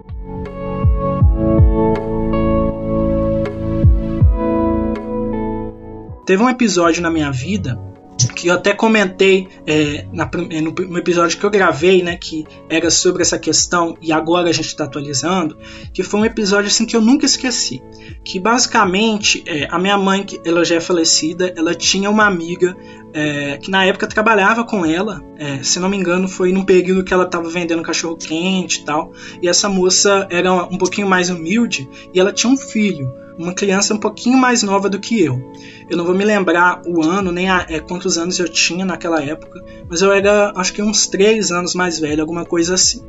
[6.31, 7.77] Teve um episódio na minha vida
[8.37, 12.47] que eu até comentei é, na, é, no, no, episódio que eu gravei, né, que
[12.69, 15.59] era sobre essa questão e agora a gente está atualizando,
[15.93, 17.83] que foi um episódio assim que eu nunca esqueci,
[18.25, 22.77] que basicamente é, a minha mãe, ela já é falecida, ela tinha uma amiga
[23.12, 27.03] é, que na época trabalhava com ela, é, se não me engano foi num período
[27.03, 29.12] que ela estava vendendo cachorro quente e tal,
[29.43, 33.94] e essa moça era um pouquinho mais humilde e ela tinha um filho uma criança
[33.94, 35.53] um pouquinho mais nova do que eu.
[35.88, 39.22] Eu não vou me lembrar o ano, nem a, é, quantos anos eu tinha naquela
[39.22, 43.03] época, mas eu era acho que uns 3 anos mais velho, alguma coisa assim.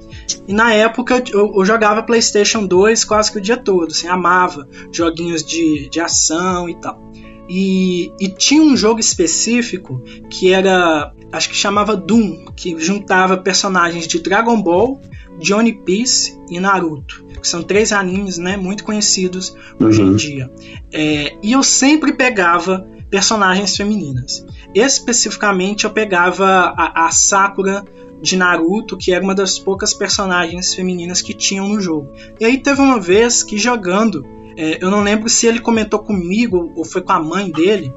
[0.47, 4.67] E na época eu, eu jogava PlayStation 2 quase que o dia todo, assim, amava
[4.91, 7.11] joguinhos de, de ação e tal.
[7.49, 14.07] E, e, tinha um jogo específico que era, acho que chamava Doom, que juntava personagens
[14.07, 15.01] de Dragon Ball,
[15.41, 19.49] Johnny Piece e Naruto que são três animes né, muito conhecidos
[19.79, 19.87] uhum.
[19.87, 20.15] hoje em uhum.
[20.15, 20.51] dia.
[20.93, 24.45] É, e eu sempre pegava personagens femininas.
[24.73, 27.83] Especificamente, eu pegava a, a Sakura
[28.21, 32.13] de Naruto, que era uma das poucas personagens femininas que tinham no jogo.
[32.39, 34.23] E aí teve uma vez que jogando,
[34.55, 37.91] é, eu não lembro se ele comentou comigo ou foi com a mãe dele,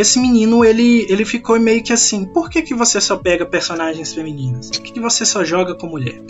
[0.00, 4.12] esse menino ele, ele ficou meio que assim: por que, que você só pega personagens
[4.12, 4.70] femininas?
[4.70, 6.22] Por que, que você só joga com mulher?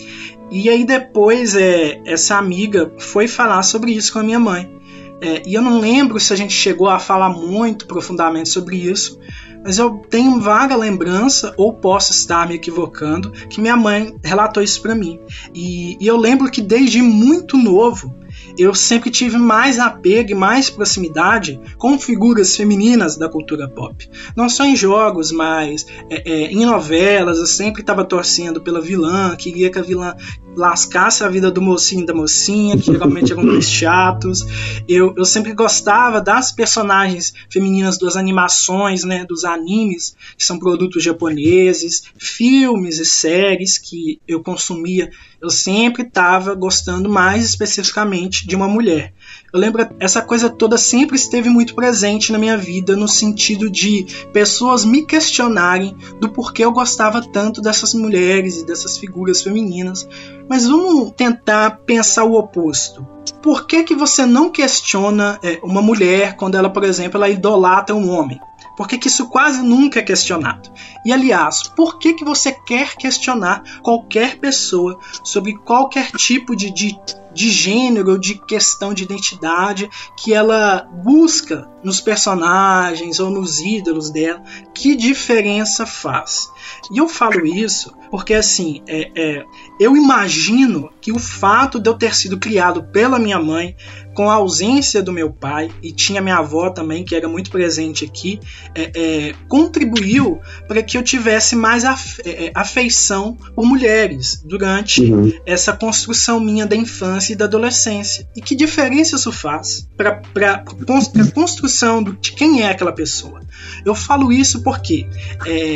[0.51, 4.75] E aí depois é, essa amiga foi falar sobre isso com a minha mãe.
[5.21, 9.19] É, e eu não lembro se a gente chegou a falar muito profundamente sobre isso,
[9.65, 14.81] mas eu tenho vaga lembrança, ou posso estar me equivocando, que minha mãe relatou isso
[14.81, 15.19] para mim.
[15.53, 18.15] E, e eu lembro que desde muito novo
[18.57, 24.09] eu sempre tive mais apego e mais proximidade com figuras femininas da cultura pop.
[24.37, 29.35] Não só em jogos, mas é, é, em novelas, eu sempre estava torcendo pela vilã,
[29.37, 30.17] queria que a vilã
[30.59, 34.45] lascasse a vida do mocinho e da mocinha, que geralmente eram dois chatos.
[34.89, 41.03] Eu, eu sempre gostava das personagens femininas das animações, né, dos animes, que são produtos
[41.03, 45.11] japoneses, filmes e séries que eu consumia.
[45.41, 49.15] Eu sempre estava gostando mais especificamente de uma mulher.
[49.53, 54.07] Eu lembro essa coisa toda sempre esteve muito presente na minha vida no sentido de
[54.31, 60.07] pessoas me questionarem do porquê eu gostava tanto dessas mulheres e dessas figuras femininas.
[60.49, 63.07] Mas vamos tentar pensar o oposto.
[63.43, 67.95] Por que, que você não questiona é, uma mulher quando ela, por exemplo, ela idolatra
[67.95, 68.39] um homem?
[68.79, 70.73] Por que, que, isso quase nunca é questionado?
[71.05, 76.97] E aliás, por que, que você quer questionar qualquer pessoa sobre qualquer tipo de, de
[77.39, 84.43] de gênero, de questão de identidade que ela busca nos personagens ou nos ídolos dela,
[84.75, 86.51] que diferença faz?
[86.91, 89.45] E eu falo isso porque, assim, é, é,
[89.79, 93.77] eu imagino que o fato de eu ter sido criado pela minha mãe,
[94.19, 98.05] com a ausência do meu pai, e tinha minha avó também, que era muito presente
[98.05, 98.41] aqui,
[98.75, 105.33] é, é contribuiu para que eu tivesse mais é, é, afeição por mulheres durante uhum.
[105.47, 108.29] essa construção minha da infância e da adolescência.
[108.35, 110.21] E que diferença isso faz para
[110.53, 113.41] a construção de quem é aquela pessoa?
[113.87, 115.07] Eu falo isso porque
[115.47, 115.75] é,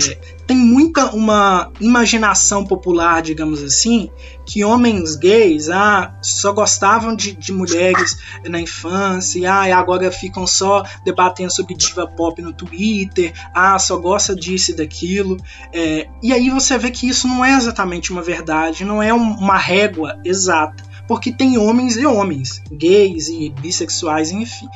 [0.49, 4.11] tem muita uma imaginação popular, digamos assim,
[4.53, 10.47] que homens gays ah, só gostavam de, de mulheres na infância, ah, e agora ficam
[10.47, 15.39] só debatendo sobre diva pop no Twitter, ah, só gosta disso e daquilo.
[15.73, 19.37] É, e aí você vê que isso não é exatamente uma verdade, não é um,
[19.39, 24.67] uma régua exata porque tem homens e homens, gays e bissexuais, enfim.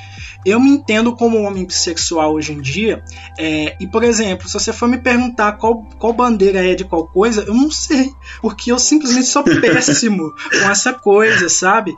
[0.44, 3.02] Eu me entendo como homem bissexual hoje em dia,
[3.38, 7.06] é, e por exemplo, se você for me perguntar qual, qual bandeira é de qual
[7.06, 11.94] coisa, eu não sei, porque eu simplesmente sou péssimo com essa coisa, sabe?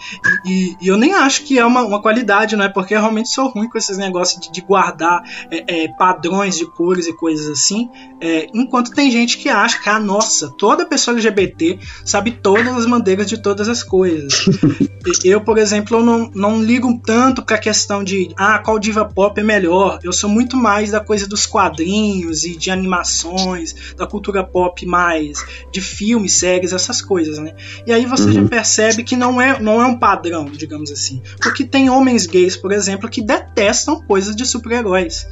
[0.47, 2.69] E, e, eu nem acho que é uma, uma qualidade, não é?
[2.69, 5.21] Porque eu realmente sou ruim com esses negócios de, de guardar
[5.51, 9.89] é, é, padrões de cores e coisas assim, é, enquanto tem gente que acha que,
[9.89, 14.28] ah, nossa, toda pessoa LGBT sabe todas as bandeiras de todas as coisas coisas.
[15.25, 19.45] Eu, por exemplo, não, não ligo tanto pra questão de ah, qual diva pop é
[19.45, 19.99] melhor.
[20.03, 25.45] Eu sou muito mais da coisa dos quadrinhos e de animações, da cultura pop mais
[25.73, 27.55] de filmes, séries, essas coisas, né?
[27.87, 28.33] E aí você uhum.
[28.33, 31.23] já percebe que não é, não é um padrão, digamos assim.
[31.41, 35.27] Porque tem homens gays, por exemplo, que detestam coisas de super-heróis.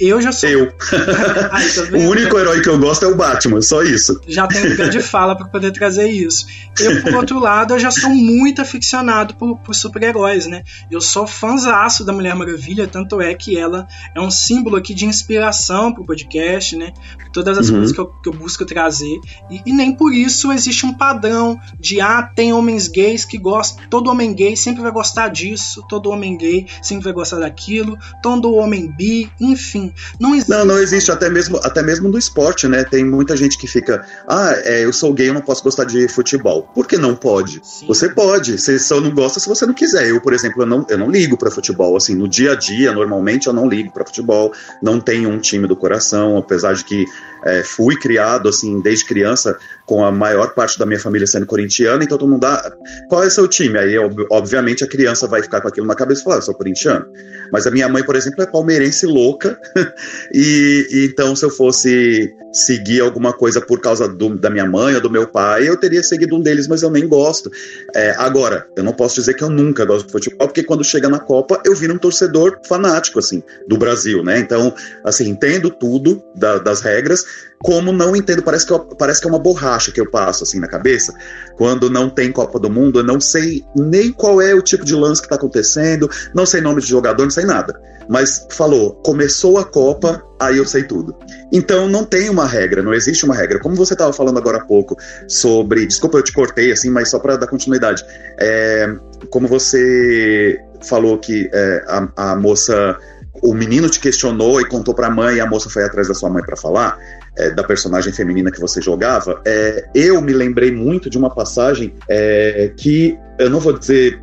[0.00, 0.48] Eu já sou.
[0.48, 0.72] Eu.
[1.52, 4.18] Aí, tá o único herói que eu gosto é o Batman, só isso.
[4.26, 6.46] Já tenho lugar de fala para poder trazer isso.
[6.80, 10.62] Eu, por outro lado, eu já sou muito aficionado por, por super-heróis, né?
[10.90, 15.04] Eu sou fãzaço da Mulher Maravilha, tanto é que ela é um símbolo aqui de
[15.04, 16.94] inspiração pro podcast, né?
[17.30, 17.76] Todas as uhum.
[17.76, 19.20] coisas que eu, que eu, busco trazer.
[19.50, 23.84] E, e, nem por isso existe um padrão de, ah, tem homens gays que gostam.
[23.90, 28.54] Todo homem gay sempre vai gostar disso, todo homem gay sempre vai gostar daquilo, todo
[28.54, 30.50] homem bi, enfim não existe.
[30.50, 32.84] Não, não existe, até mesmo, até mesmo do esporte, né?
[32.84, 36.08] Tem muita gente que fica, ah, é, eu sou gay, eu não posso gostar de
[36.08, 36.62] futebol.
[36.74, 37.60] Por que não pode?
[37.64, 37.86] Sim.
[37.86, 40.08] Você pode, você só não gosta se você não quiser.
[40.08, 42.92] Eu, por exemplo, eu não, eu não ligo para futebol, assim, no dia a dia,
[42.92, 47.06] normalmente eu não ligo para futebol, não tenho um time do coração, apesar de que
[47.44, 52.04] é, fui criado, assim, desde criança, com a maior parte da minha família sendo corintiana,
[52.04, 52.72] então todo mundo dá.
[53.08, 53.78] Qual é seu time?
[53.78, 53.96] Aí,
[54.30, 57.06] obviamente, a criança vai ficar com aquilo na cabeça e falar, eu sou corintiano.
[57.52, 59.58] Mas a minha mãe, por exemplo, é palmeirense louca,
[60.32, 64.94] e, e, então se eu fosse seguir alguma coisa por causa do, da minha mãe
[64.94, 67.50] ou do meu pai, eu teria seguido um deles, mas eu nem gosto.
[67.94, 71.08] É, agora, eu não posso dizer que eu nunca gosto de futebol, porque quando chega
[71.08, 74.38] na Copa, eu viro um torcedor fanático, assim, do Brasil, né?
[74.38, 74.74] Então,
[75.04, 77.24] assim, entendo tudo da, das regras,
[77.62, 80.58] como não entendo, parece que, eu, parece que é uma borracha que eu passo assim
[80.58, 81.12] na cabeça.
[81.56, 84.94] Quando não tem Copa do Mundo, eu não sei nem qual é o tipo de
[84.94, 87.78] lance que está acontecendo, não sei nome de jogador, não sei nada.
[88.08, 91.14] Mas falou, começou a Copa, aí eu sei tudo.
[91.52, 93.60] Então não tem uma regra, não existe uma regra.
[93.60, 94.96] Como você estava falando agora há pouco
[95.28, 95.86] sobre.
[95.86, 98.02] Desculpa, eu te cortei assim, mas só para dar continuidade.
[98.38, 98.90] É,
[99.28, 102.96] como você falou que é, a, a moça
[103.42, 106.14] o menino te questionou e contou para a mãe e a moça foi atrás da
[106.14, 106.98] sua mãe para falar
[107.36, 111.94] é, da personagem feminina que você jogava, é, eu me lembrei muito de uma passagem
[112.08, 114.20] é, que eu não vou dizer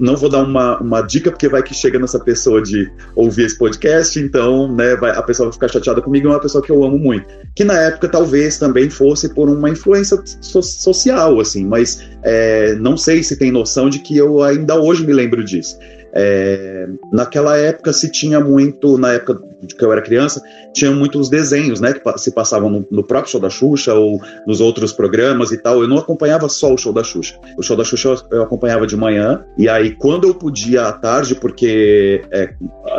[0.00, 3.58] não vou dar uma, uma dica porque vai que chega nessa pessoa de ouvir esse
[3.58, 6.82] podcast, então né, vai, a pessoa vai ficar chateada comigo, é uma pessoa que eu
[6.82, 7.26] amo muito.
[7.54, 12.96] Que na época talvez também fosse por uma influência so social, assim, mas é, não
[12.96, 15.78] sei se tem noção de que eu ainda hoje me lembro disso.
[16.14, 21.80] É, naquela época se tinha muito, na época que eu era criança, tinha muitos desenhos,
[21.80, 25.58] né, que se passavam no, no, próprio show da Xuxa ou nos outros programas e
[25.58, 25.80] tal.
[25.82, 27.38] Eu não acompanhava só o show da Xuxa.
[27.56, 30.92] O show da Xuxa eu, eu acompanhava de manhã e aí quando eu podia à
[30.92, 32.52] tarde, porque é,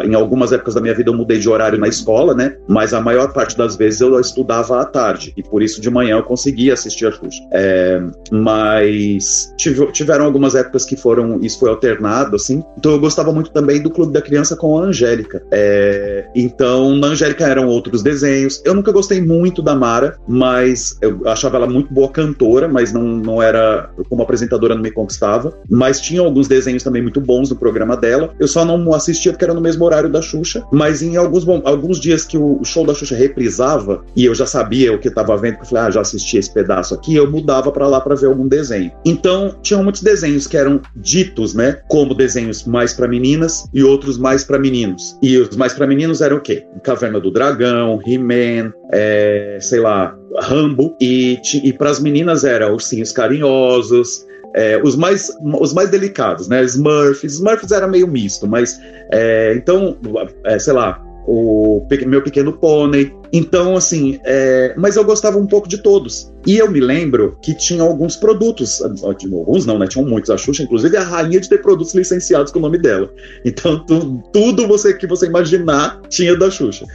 [0.04, 3.02] em algumas épocas da minha vida eu mudei de horário na escola, né, mas a
[3.02, 6.74] maior parte das vezes eu estudava à tarde e por isso de manhã eu conseguia
[6.74, 7.44] assistir a Xuxa.
[7.52, 12.64] É, mas tive, tiveram algumas épocas que foram isso foi alternado, assim.
[12.78, 15.44] Então eu gostava muito também do Clube da Criança com a Angélica.
[15.52, 18.62] É, então, na Angélica eram outros desenhos.
[18.64, 23.04] Eu nunca gostei muito da Mara, mas eu achava ela muito boa cantora, mas não,
[23.04, 25.54] não era como apresentadora, não me conquistava.
[25.70, 28.34] Mas tinha alguns desenhos também muito bons no programa dela.
[28.40, 32.00] Eu só não assistia porque era no mesmo horário da Xuxa, mas em alguns, alguns
[32.00, 35.58] dias que o show da Xuxa reprisava e eu já sabia o que estava vendo,
[35.58, 38.28] que eu falei, ah, já assisti esse pedaço aqui, eu mudava para lá para ver
[38.28, 38.92] algum desenho.
[39.04, 44.18] Então, tinham muitos desenhos que eram ditos, né, como desenhos mais para meninas e outros
[44.18, 45.18] mais para meninos.
[45.22, 46.66] E os mais para meninos eram o quê?
[46.84, 50.96] Caverna do Dragão, He-Man, é, sei lá, Rambo.
[51.00, 56.64] E, e para as meninas eram Ursinhos Carinhosos, é, os, mais, os mais delicados, né?
[56.64, 57.34] Smurfs.
[57.34, 58.80] Smurfs era meio misto, mas
[59.12, 59.98] é, então,
[60.46, 63.14] é, sei lá, o meu pequeno pônei.
[63.32, 66.32] Então, assim, é, mas eu gostava um pouco de todos.
[66.46, 69.88] E eu me lembro que tinha alguns produtos, alguns não, né?
[69.88, 70.30] Tinham muitos.
[70.30, 73.12] A Xuxa, inclusive, é a rainha de ter produtos licenciados com o nome dela.
[73.44, 76.86] Então, tu, tudo você que você imaginar tinha da Xuxa.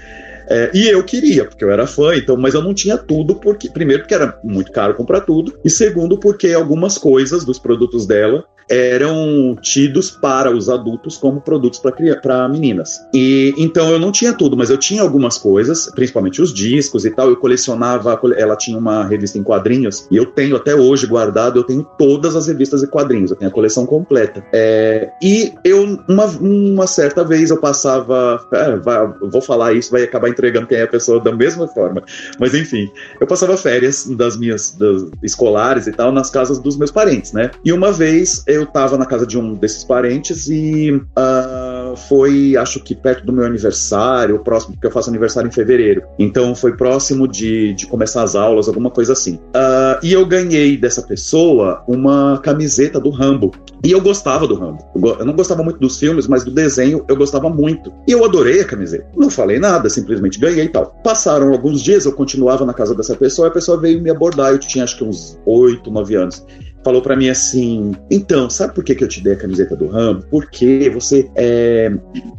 [0.48, 3.68] É, e eu queria, porque eu era fã, então, mas eu não tinha tudo, porque
[3.68, 8.44] primeiro porque era muito caro comprar tudo, e segundo porque algumas coisas dos produtos dela
[8.68, 11.80] eram tidos para os adultos como produtos
[12.22, 13.00] para meninas.
[13.14, 17.10] E então eu não tinha tudo, mas eu tinha algumas coisas, principalmente os discos e
[17.10, 17.30] tal.
[17.30, 21.58] Eu colecionava, ela tinha uma revista em quadrinhos e eu tenho até hoje guardado.
[21.58, 24.44] Eu tenho todas as revistas e quadrinhos, eu tenho a coleção completa.
[24.52, 30.02] É, e eu uma, uma certa vez eu passava, é, vai, vou falar isso, vai
[30.02, 32.02] acabar entregando quem é a pessoa da mesma forma,
[32.38, 36.92] mas enfim, eu passava férias das minhas das, escolares e tal nas casas dos meus
[36.92, 37.50] parentes, né?
[37.64, 41.67] E uma vez eu tava na casa de um desses parentes e uh,
[41.98, 46.02] foi, acho que perto do meu aniversário, próximo, porque eu faço aniversário em fevereiro.
[46.18, 49.34] Então foi próximo de, de começar as aulas, alguma coisa assim.
[49.34, 53.52] Uh, e eu ganhei dessa pessoa uma camiseta do Rambo.
[53.84, 54.84] E eu gostava do Rambo.
[55.18, 57.92] Eu não gostava muito dos filmes, mas do desenho eu gostava muito.
[58.06, 59.06] E eu adorei a camiseta.
[59.16, 60.86] Não falei nada, simplesmente ganhei e tal.
[61.04, 64.52] Passaram alguns dias, eu continuava na casa dessa pessoa, e a pessoa veio me abordar.
[64.52, 66.44] Eu tinha acho que uns 8, 9 anos
[66.84, 69.88] falou para mim assim: então, sabe por que, que eu te dei a camiseta do
[69.88, 70.24] Rambo?
[70.30, 71.92] Porque você é.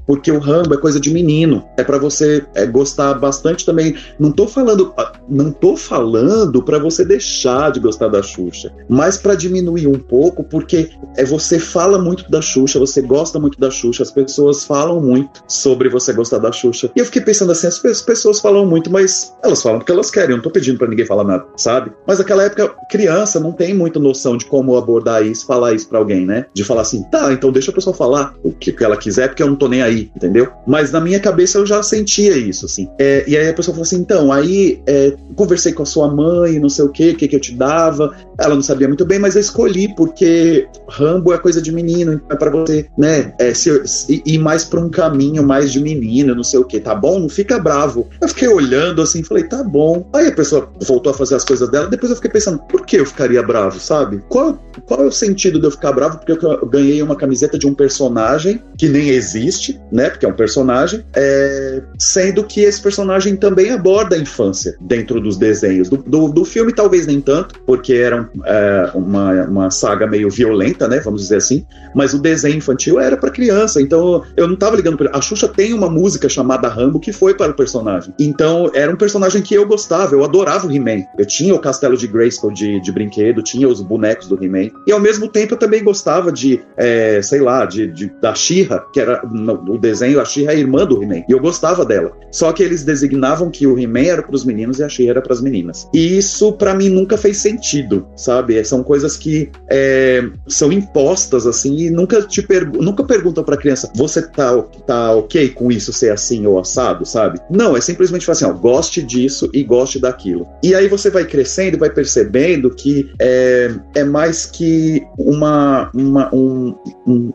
[0.05, 1.63] Porque o Rambo é coisa de menino.
[1.77, 3.95] É para você é, gostar bastante também.
[4.19, 4.93] Não tô falando.
[4.97, 9.99] Ah, não tô falando para você deixar de gostar da Xuxa, mas para diminuir um
[9.99, 14.63] pouco, porque é você fala muito da Xuxa, você gosta muito da Xuxa, as pessoas
[14.63, 16.91] falam muito sobre você gostar da Xuxa.
[16.95, 20.31] E eu fiquei pensando assim: as pessoas falam muito, mas elas falam porque elas querem.
[20.31, 21.91] Eu não tô pedindo para ninguém falar nada, sabe?
[22.07, 25.99] Mas naquela época, criança não tem muita noção de como abordar isso, falar isso para
[25.99, 26.45] alguém, né?
[26.53, 29.47] De falar assim, tá, então deixa a pessoa falar o que, ela quiser, porque eu
[29.47, 30.47] não tô nem aí, entendeu?
[30.65, 32.89] Mas na minha cabeça eu já sentia isso, assim.
[32.99, 36.59] É, e aí a pessoa falou assim, então, aí é, conversei com a sua mãe,
[36.59, 38.15] não sei o que, o que, que eu te dava.
[38.39, 42.27] Ela não sabia muito bem, mas eu escolhi porque Rambo é coisa de menino, então
[42.31, 46.35] é pra você, né, é, se, se, ir mais pra um caminho mais de menino,
[46.35, 47.19] não sei o que, tá bom?
[47.19, 48.07] Não fica bravo.
[48.21, 50.09] Eu fiquei olhando assim, falei, tá bom.
[50.13, 52.97] Aí a pessoa voltou a fazer as coisas dela, depois eu fiquei pensando, por que
[52.97, 54.18] eu ficaria bravo, sabe?
[54.27, 57.67] Qual, qual é o sentido de eu ficar bravo porque eu ganhei uma camiseta de
[57.67, 60.09] um personagem que nem existe, né?
[60.09, 65.37] Porque é um personagem, é, sendo que esse personagem também aborda a infância dentro dos
[65.37, 65.89] desenhos.
[65.89, 70.87] Do, do, do filme, talvez nem tanto, porque era é, uma, uma saga meio violenta,
[70.87, 70.99] né?
[70.99, 71.65] Vamos dizer assim.
[71.95, 75.09] Mas o desenho infantil era para criança, então eu não tava ligando pra...
[75.13, 78.13] A Xuxa tem uma música chamada Rambo que foi para o personagem.
[78.19, 81.03] Então era um personagem que eu gostava, eu adorava o He-Man.
[81.17, 84.69] Eu tinha o castelo de Grayskull de, de brinquedo, tinha os bonecos do He-Man.
[84.85, 88.79] E ao mesmo tempo eu também gostava de, é, sei lá, de, de da She-Ra,
[88.93, 91.23] que era no, desenho, a She-Ra é a irmã do He-Man.
[91.27, 92.11] E eu gostava dela.
[92.31, 95.21] Só que eles designavam que o He-Man era para os meninos e a She-Ra era
[95.21, 95.87] para as meninas.
[95.93, 98.63] E isso para mim nunca fez sentido, sabe?
[98.63, 103.91] São coisas que é, são impostas assim e nunca te pergu nunca perguntam para criança:
[103.95, 107.39] você tá, tá ok com isso ser assim ou assado, sabe?
[107.49, 110.47] Não, é simplesmente assim: ó, goste disso e goste daquilo.
[110.63, 116.75] E aí você vai crescendo vai percebendo que é, é mais que uma, uma, um,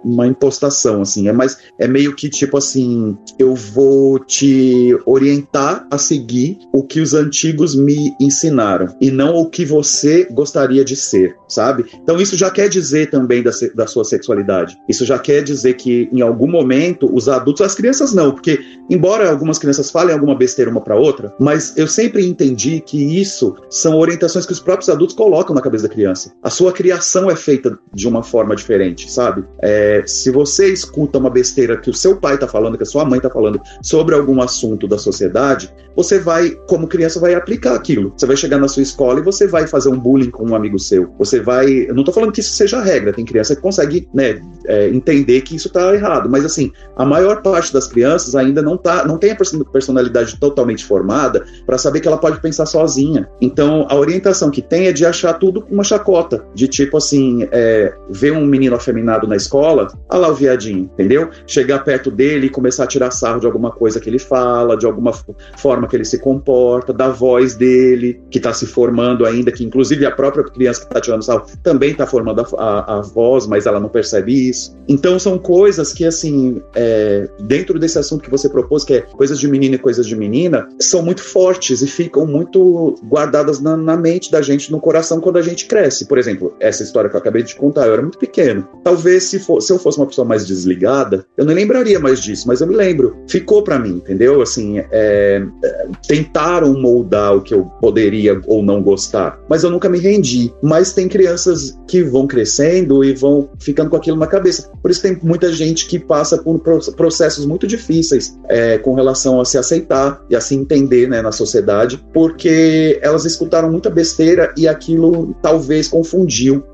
[0.04, 1.28] uma impostação, assim.
[1.28, 7.00] É mais, é meio que tipo assim, eu vou te orientar a seguir o que
[7.00, 11.86] os antigos me ensinaram e não o que você gostaria de ser, sabe?
[12.02, 14.76] Então isso já quer dizer também da, da sua sexualidade.
[14.88, 18.60] Isso já quer dizer que em algum momento os adultos, as crianças não, porque
[18.90, 23.54] embora algumas crianças falem alguma besteira uma para outra, mas eu sempre entendi que isso
[23.70, 26.32] são orientações que os próprios adultos colocam na cabeça da criança.
[26.54, 29.44] Sua criação é feita de uma forma diferente, sabe?
[29.60, 33.04] É, se você escuta uma besteira que o seu pai tá falando, que a sua
[33.04, 38.12] mãe tá falando sobre algum assunto da sociedade, você vai, como criança, vai aplicar aquilo.
[38.16, 40.78] Você vai chegar na sua escola e você vai fazer um bullying com um amigo
[40.78, 41.12] seu.
[41.18, 41.88] Você vai.
[41.88, 45.42] Eu não tô falando que isso seja regra, tem criança criança consegue né, é, entender
[45.42, 46.28] que isso está errado.
[46.30, 50.84] Mas assim, a maior parte das crianças ainda não, tá, não tem a personalidade totalmente
[50.84, 53.28] formada para saber que ela pode pensar sozinha.
[53.40, 57.92] Então, a orientação que tem é de achar tudo uma chacota, de tipo assim, é,
[58.10, 61.30] ver um menino afeminado na escola, olha lá o viadinho, entendeu?
[61.46, 64.86] Chegar perto dele e começar a tirar sarro de alguma coisa que ele fala, de
[64.86, 65.12] alguma
[65.56, 70.04] forma que ele se comporta, da voz dele, que está se formando ainda, que inclusive
[70.06, 73.66] a própria criança que está tirando sarro também está formando a, a, a, voz, mas
[73.66, 74.76] ela não percebe isso.
[74.88, 79.38] Então são coisas que, assim, é, dentro desse assunto que você propôs, que é coisas
[79.38, 83.96] de menino e coisas de menina, são muito fortes e ficam muito guardadas na, na
[83.96, 86.06] mente da gente, no coração, quando a gente cresce.
[86.06, 88.66] Por exemplo, essa história que eu acabei de contar, eu era muito pequeno.
[88.82, 92.46] Talvez se, for, se eu fosse uma pessoa mais desligada, eu não lembraria mais disso,
[92.46, 93.16] mas eu me lembro.
[93.28, 94.42] Ficou para mim, entendeu?
[94.42, 99.88] Assim, é, é, tentaram moldar o que eu poderia ou não gostar, mas eu nunca
[99.88, 100.52] me rendi.
[100.62, 104.70] Mas tem crianças que vão crescendo e vão ficando com aquilo na cabeça.
[104.82, 106.60] Por isso tem muita gente que passa por
[106.96, 111.32] processos muito difíceis é, com relação a se aceitar e a se entender né, na
[111.32, 116.13] sociedade, porque elas escutaram muita besteira e aquilo talvez confundiu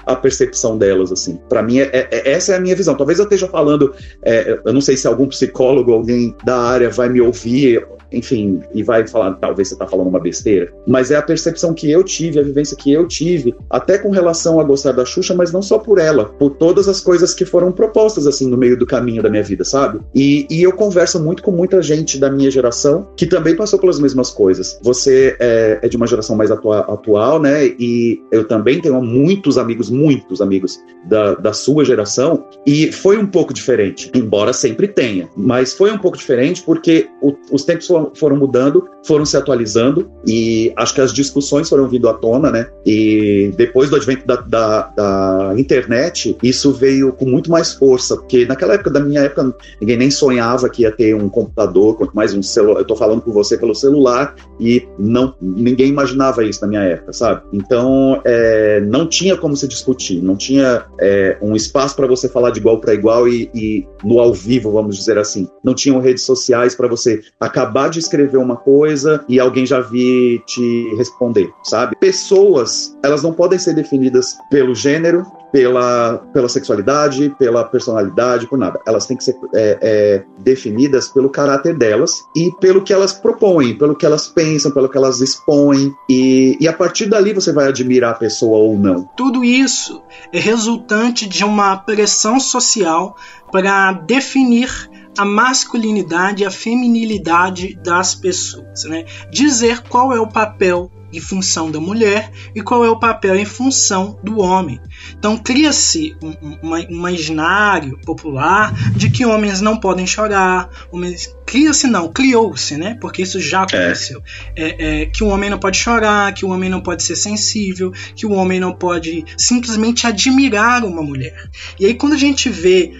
[0.06, 1.12] a percepção delas.
[1.12, 1.38] assim.
[1.48, 2.96] Para mim, é, é, essa é a minha visão.
[2.96, 7.08] Talvez eu esteja falando, é, eu não sei se algum psicólogo, alguém da área vai
[7.08, 11.22] me ouvir enfim, e vai falar, talvez você está falando uma besteira, mas é a
[11.22, 15.04] percepção que eu tive, a vivência que eu tive, até com relação a gostar da
[15.04, 18.56] Xuxa, mas não só por ela, por todas as coisas que foram propostas, assim, no
[18.56, 20.00] meio do caminho da minha vida, sabe?
[20.14, 23.98] E, e eu converso muito com muita gente da minha geração que também passou pelas
[23.98, 24.78] mesmas coisas.
[24.82, 27.66] Você é, é de uma geração mais atua atual, né?
[27.66, 33.26] E eu também tenho muitos amigos, muitos amigos da, da sua geração, e foi um
[33.26, 37.99] pouco diferente, embora sempre tenha, mas foi um pouco diferente porque o, os tempos foram
[38.00, 42.50] foram, foram mudando, foram se atualizando e acho que as discussões foram vindo à tona,
[42.50, 42.66] né?
[42.86, 48.46] E depois do advento da, da, da internet, isso veio com muito mais força, porque
[48.46, 52.34] naquela época, da minha época, ninguém nem sonhava que ia ter um computador, quanto mais
[52.34, 52.80] um celular.
[52.80, 57.12] Eu tô falando com você pelo celular e não ninguém imaginava isso na minha época,
[57.12, 57.42] sabe?
[57.52, 62.50] Então, é, não tinha como se discutir, não tinha é, um espaço para você falar
[62.50, 65.48] de igual para igual e, e no ao vivo, vamos dizer assim.
[65.64, 70.42] Não tinham redes sociais para você acabar de escrever uma coisa e alguém já vir
[70.46, 71.96] te responder, sabe?
[71.96, 78.80] Pessoas, elas não podem ser definidas pelo gênero, pela, pela sexualidade, pela personalidade, por nada.
[78.86, 83.76] Elas têm que ser é, é, definidas pelo caráter delas e pelo que elas propõem,
[83.76, 85.92] pelo que elas pensam, pelo que elas expõem.
[86.08, 89.08] E, e a partir dali você vai admirar a pessoa ou não.
[89.16, 93.16] Tudo isso é resultante de uma pressão social
[93.50, 94.70] para definir
[95.18, 99.04] a masculinidade e a feminilidade das pessoas, né?
[99.30, 103.44] Dizer qual é o papel e função da mulher e qual é o papel e
[103.44, 104.80] função do homem.
[105.18, 111.86] Então cria-se um, um, um, imaginário popular de que homens não podem chorar, homens cria-se
[111.86, 112.96] não, criou-se, né?
[113.00, 113.62] Porque isso já é.
[113.62, 114.22] aconteceu.
[114.54, 114.68] É.
[114.70, 117.92] É, é, que o homem não pode chorar, que o homem não pode ser sensível,
[118.14, 121.50] que o homem não pode simplesmente admirar uma mulher.
[121.78, 122.92] E aí quando a gente vê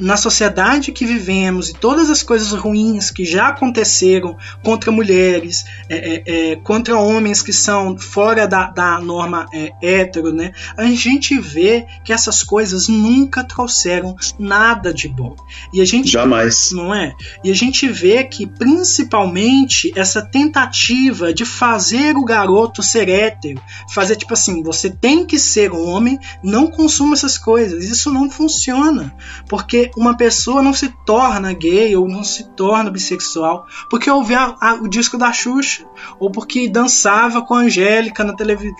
[0.00, 5.96] na sociedade que vivemos e todas as coisas ruins que já aconteceram contra mulheres, é,
[5.96, 10.52] é, é, contra homens que são fora da, da norma é, hétero, né?
[10.76, 15.34] A gente vê que essas coisas nunca trouxeram nada de bom.
[15.72, 17.14] E a gente jamais, não é?
[17.42, 23.60] E a gente vê que principalmente essa tentativa de fazer o garoto ser hétero,
[23.92, 27.84] fazer tipo assim, você tem que ser um homem, não consuma essas coisas.
[27.84, 29.14] Isso não funciona,
[29.48, 34.38] porque porque uma pessoa não se torna gay ou não se torna bissexual porque ouviu
[34.82, 35.86] o disco da Xuxa,
[36.18, 38.24] ou porque dançava com a Angélica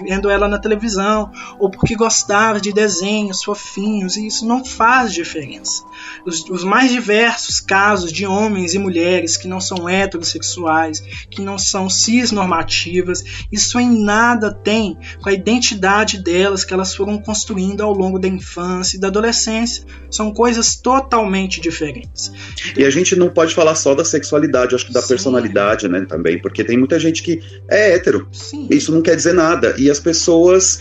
[0.02, 5.84] vendo ela na televisão, ou porque gostava de desenhos fofinhos, e isso não faz diferença.
[6.26, 11.58] Os, os mais diversos casos de homens e mulheres que não são heterossexuais, que não
[11.58, 17.92] são cisnormativas, isso em nada tem com a identidade delas que elas foram construindo ao
[17.92, 19.84] longo da infância e da adolescência.
[20.10, 22.32] São coisas totalmente diferentes.
[22.76, 25.08] E a gente não pode falar só da sexualidade, acho que da Sim.
[25.08, 28.28] personalidade, né, também, porque tem muita gente que é hétero.
[28.32, 28.66] Sim.
[28.70, 29.74] Isso não quer dizer nada.
[29.78, 30.80] E as pessoas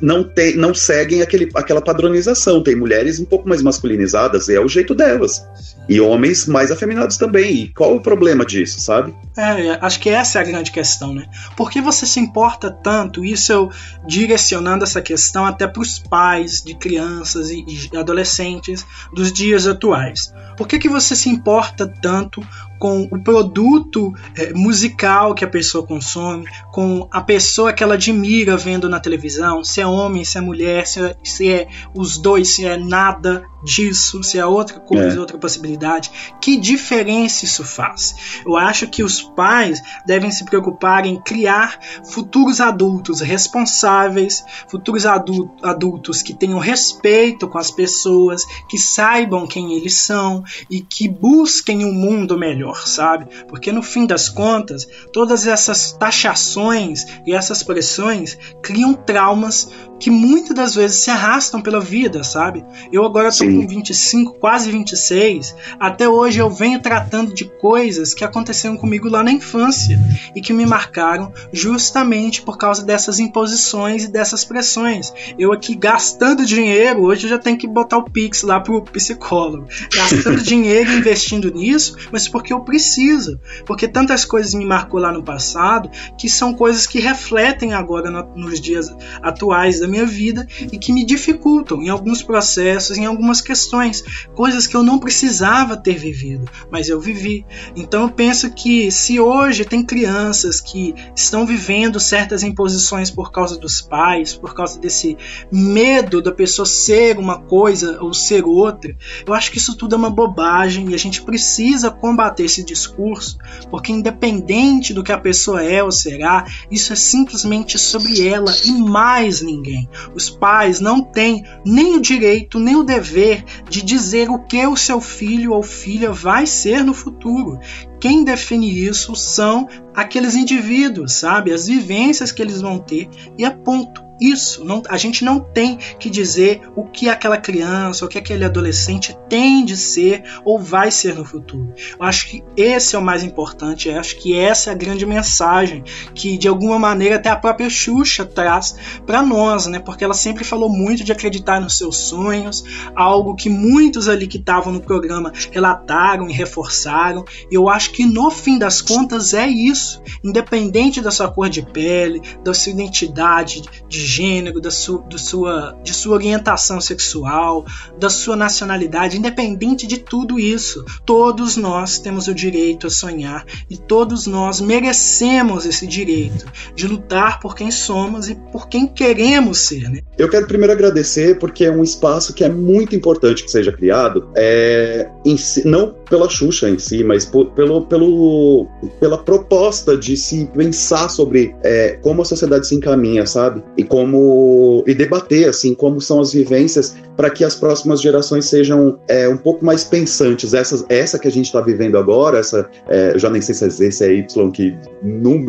[0.00, 2.62] não, tem, não seguem aquele, aquela padronização.
[2.62, 5.44] Tem mulheres um pouco mais masculinizadas, é o jeito delas.
[5.54, 5.80] Sim.
[5.88, 7.64] E homens mais afeminados também.
[7.64, 9.14] E qual o problema disso, sabe?
[9.36, 11.26] É, acho que essa é a grande questão, né?
[11.56, 13.24] Por que você se importa tanto?
[13.24, 13.70] Isso eu
[14.06, 18.84] direcionando essa questão até para os pais de crianças e, e adolescentes
[19.20, 20.32] dos dias atuais.
[20.56, 22.42] Por que, que você se importa tanto
[22.80, 28.56] com o produto é, musical que a pessoa consome, com a pessoa que ela admira
[28.56, 32.54] vendo na televisão, se é homem, se é mulher, se é, se é os dois,
[32.54, 35.20] se é nada disso, se é outra coisa, é.
[35.20, 36.10] outra possibilidade.
[36.40, 38.40] Que diferença isso faz?
[38.44, 41.78] Eu acho que os pais devem se preocupar em criar
[42.10, 49.94] futuros adultos responsáveis, futuros adultos que tenham respeito com as pessoas, que saibam quem eles
[49.94, 53.26] são e que busquem um mundo melhor, sabe?
[53.48, 60.56] Porque no fim das contas, todas essas taxações e essas pressões criam traumas que muitas
[60.56, 62.64] das vezes se arrastam pela vida, sabe?
[62.90, 68.24] Eu agora tô com 25, quase 26, até hoje eu venho tratando de coisas que
[68.24, 70.00] aconteceram comigo lá na infância
[70.34, 75.12] e que me marcaram justamente por causa dessas imposições e dessas pressões.
[75.38, 79.68] Eu aqui gastando dinheiro, hoje eu já tenho que botar o Pix lá pro psicólogo.
[79.94, 83.38] Gastando dinheiro investindo nisso, mas porque eu preciso.
[83.66, 88.22] Porque tantas coisas me marcou lá no passado que são coisas que refletem agora no,
[88.36, 93.40] nos dias atuais da minha vida e que me dificultam em alguns processos, em algumas
[93.40, 94.04] questões,
[94.34, 97.44] coisas que eu não precisava ter vivido, mas eu vivi.
[97.74, 103.58] Então eu penso que se hoje tem crianças que estão vivendo certas imposições por causa
[103.58, 105.16] dos pais, por causa desse
[105.50, 108.96] medo da pessoa ser uma coisa ou ser outra,
[109.26, 113.38] eu acho que isso tudo é uma bobagem e a gente precisa combater esse discurso,
[113.70, 118.72] porque independente do que a pessoa é ou será, isso é simplesmente sobre ela e
[118.72, 119.88] mais ninguém.
[120.14, 124.76] Os pais não têm nem o direito nem o dever de dizer o que o
[124.76, 127.58] seu filho ou filha vai ser no futuro.
[128.00, 131.52] Quem define isso são aqueles indivíduos, sabe?
[131.52, 134.64] As vivências que eles vão ter e é ponto isso.
[134.64, 139.16] Não, a gente não tem que dizer o que aquela criança, o que aquele adolescente
[139.28, 141.72] tem de ser ou vai ser no futuro.
[141.98, 143.88] Eu acho que esse é o mais importante.
[143.88, 147.70] Eu acho que essa é a grande mensagem que, de alguma maneira, até a própria
[147.70, 148.74] Xuxa traz
[149.06, 149.78] para nós, né?
[149.78, 152.64] Porque ela sempre falou muito de acreditar nos seus sonhos,
[152.94, 157.24] algo que muitos ali que estavam no programa relataram e reforçaram.
[157.50, 160.02] E eu acho que no fim das contas é isso.
[160.22, 165.76] Independente da sua cor de pele, da sua identidade de gênero, da sua, do sua,
[165.82, 167.64] de sua orientação sexual,
[167.98, 173.76] da sua nacionalidade, independente de tudo isso, todos nós temos o direito a sonhar e
[173.76, 179.88] todos nós merecemos esse direito de lutar por quem somos e por quem queremos ser.
[179.88, 180.00] Né?
[180.18, 184.28] Eu quero primeiro agradecer porque é um espaço que é muito importante que seja criado,
[184.34, 188.66] é, si, não pela Xuxa em si, mas por, pelo, pelo,
[188.98, 193.62] pela proposta de se pensar sobre é, como a sociedade se encaminha, sabe?
[193.76, 198.98] E como e debater assim como são as vivências para que as próximas gerações sejam
[199.06, 200.54] é, um pouco mais pensantes.
[200.54, 203.90] Essa, essa que a gente está vivendo agora, essa é, já nem sei se é
[203.90, 204.74] se é Y, que,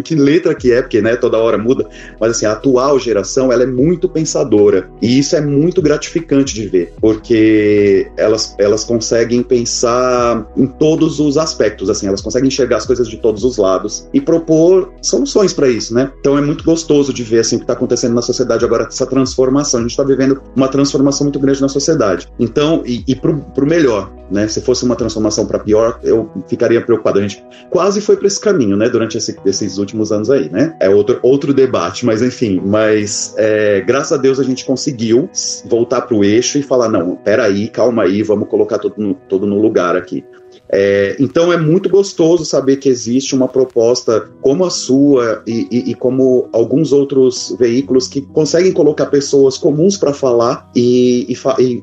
[0.03, 1.87] que letra que é, porque né, toda hora muda,
[2.19, 6.67] mas assim, a atual geração ela é muito pensadora e isso é muito gratificante de
[6.67, 12.85] ver, porque elas, elas conseguem pensar em todos os aspectos, assim, elas conseguem enxergar as
[12.85, 16.11] coisas de todos os lados e propor soluções para isso, né?
[16.19, 19.05] Então é muito gostoso de ver assim o que está acontecendo na sociedade agora, essa
[19.05, 19.79] transformação.
[19.79, 22.27] A gente está vivendo uma transformação muito grande na sociedade.
[22.39, 24.47] Então, e, e pro, pro melhor, né?
[24.47, 27.19] Se fosse uma transformação para pior, eu ficaria preocupado.
[27.19, 28.89] A gente quase foi para esse caminho, né?
[28.89, 30.75] Durante esse, esses últimos anos aí, né?
[30.79, 32.61] É outro, outro debate, mas enfim.
[32.63, 35.29] Mas é, graças a Deus a gente conseguiu
[35.65, 39.45] voltar para o eixo e falar: não, peraí, calma aí, vamos colocar tudo no, tudo
[39.45, 40.23] no lugar aqui.
[40.71, 45.91] É, então é muito gostoso saber que existe uma proposta como a sua e, e,
[45.91, 51.27] e como alguns outros veículos que conseguem colocar pessoas comuns para falar e,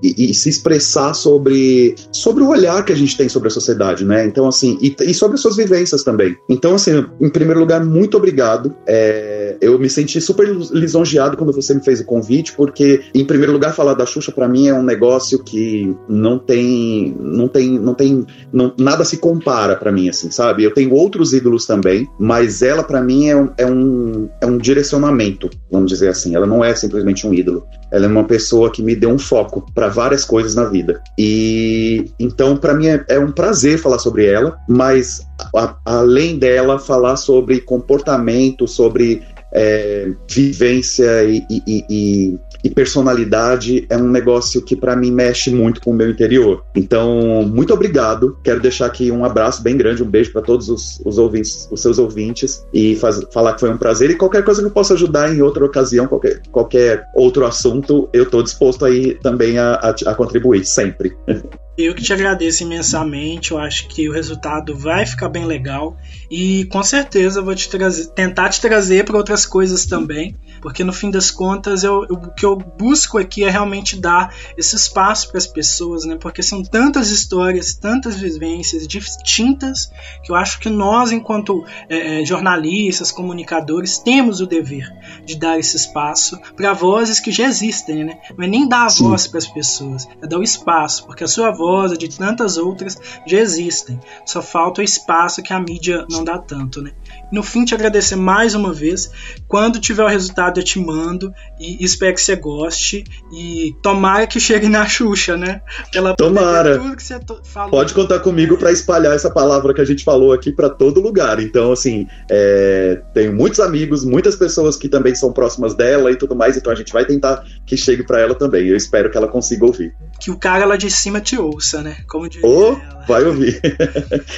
[0.02, 4.26] e, se expressar sobre, sobre o olhar que a gente tem sobre a sociedade, né?
[4.26, 6.36] Então, assim, e, sobre as suas vivências também.
[6.48, 8.74] Então, assim, em primeiro lugar, muito obrigado.
[8.86, 13.52] É, eu me senti super lisonjeado quando você me fez o convite, porque, em primeiro
[13.52, 17.94] lugar, falar da Xuxa para mim é um negócio que não tem, não tem, não
[17.94, 20.62] tem, não, nada se compara para mim, assim, sabe?
[20.62, 24.56] Eu tenho outros ídolos também, mas ela para mim é um, é, um, é um
[24.56, 26.34] direcionamento, vamos dizer assim.
[26.34, 27.66] Ela não é simplesmente um ídolo.
[27.90, 31.02] Ela é uma pessoa que me deu um foco para várias coisas na vida.
[31.18, 36.78] E então, para mim, é, é, um prazer falar sobre ela, mas a, além dela,
[36.78, 39.22] falar sobre comportamento, sobre
[39.52, 45.80] é, vivência e, e, e, e personalidade é um negócio que para mim mexe muito
[45.80, 46.64] com o meu interior.
[46.74, 48.36] Então, muito obrigado.
[48.42, 51.80] Quero deixar aqui um abraço bem grande, um beijo para todos os, os, ouvintes, os
[51.80, 54.10] seus ouvintes e faz, falar que foi um prazer.
[54.10, 58.24] E qualquer coisa que eu possa ajudar em outra ocasião, qualquer, qualquer outro assunto, eu
[58.24, 61.16] estou disposto aí também a, a, a contribuir, sempre.
[61.78, 65.96] Eu que te agradeço imensamente, eu acho que o resultado vai ficar bem legal
[66.28, 70.92] e com certeza vou te trazer, tentar te trazer para outras coisas também, porque no
[70.92, 75.28] fim das contas eu, eu, o que eu busco aqui é realmente dar esse espaço
[75.28, 76.16] para as pessoas, né?
[76.20, 79.88] Porque são tantas histórias, tantas vivências distintas
[80.24, 84.92] que eu acho que nós, enquanto é, é jornalistas, comunicadores, temos o dever
[85.28, 88.18] de dar esse espaço para vozes que já existem, né?
[88.36, 89.04] Não é nem dar a Sim.
[89.04, 92.98] voz para as pessoas, é dar o espaço, porque a sua voz de tantas outras
[93.26, 94.00] já existem.
[94.24, 96.92] Só falta o espaço que a mídia não dá tanto, né?
[97.30, 99.10] No fim, te agradecer mais uma vez.
[99.46, 103.04] Quando tiver o resultado, eu te mando e espero que você goste.
[103.30, 105.60] E tomara que chegue na Xuxa, né?
[105.94, 106.78] Ela tomara.
[106.78, 107.70] Tudo que você falou.
[107.70, 111.38] Pode contar comigo para espalhar essa palavra que a gente falou aqui para todo lugar.
[111.40, 113.02] Então, assim, é...
[113.12, 116.56] tenho muitos amigos, muitas pessoas que também são próximas dela e tudo mais.
[116.56, 118.66] Então, a gente vai tentar que chegue para ela também.
[118.66, 119.94] Eu espero que ela consiga ouvir.
[120.20, 121.96] Que o cara lá de cima te ouça, né?
[122.08, 123.04] Como diz oh, ela.
[123.06, 123.60] Vai ouvir.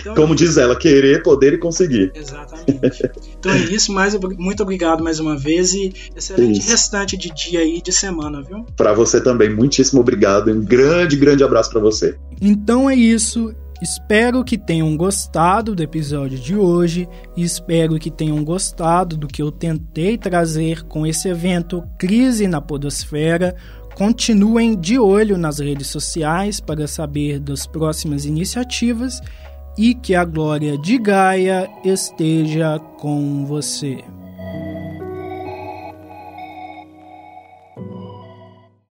[0.01, 2.12] Então, Como diz ela, querer, poder e conseguir.
[2.14, 3.11] Exatamente.
[3.39, 6.70] Então é isso, mais, muito obrigado mais uma vez e excelente isso.
[6.70, 8.64] restante de dia aí, de semana, viu?
[8.76, 12.16] Para você também, muitíssimo obrigado e um grande, grande abraço para você.
[12.41, 13.55] Então é isso.
[13.83, 19.41] Espero que tenham gostado do episódio de hoje e espero que tenham gostado do que
[19.41, 23.57] eu tentei trazer com esse evento Crise na Podosfera
[23.95, 29.20] Continuem de olho nas redes sociais para saber das próximas iniciativas
[29.76, 33.99] e que a glória de Gaia esteja com você.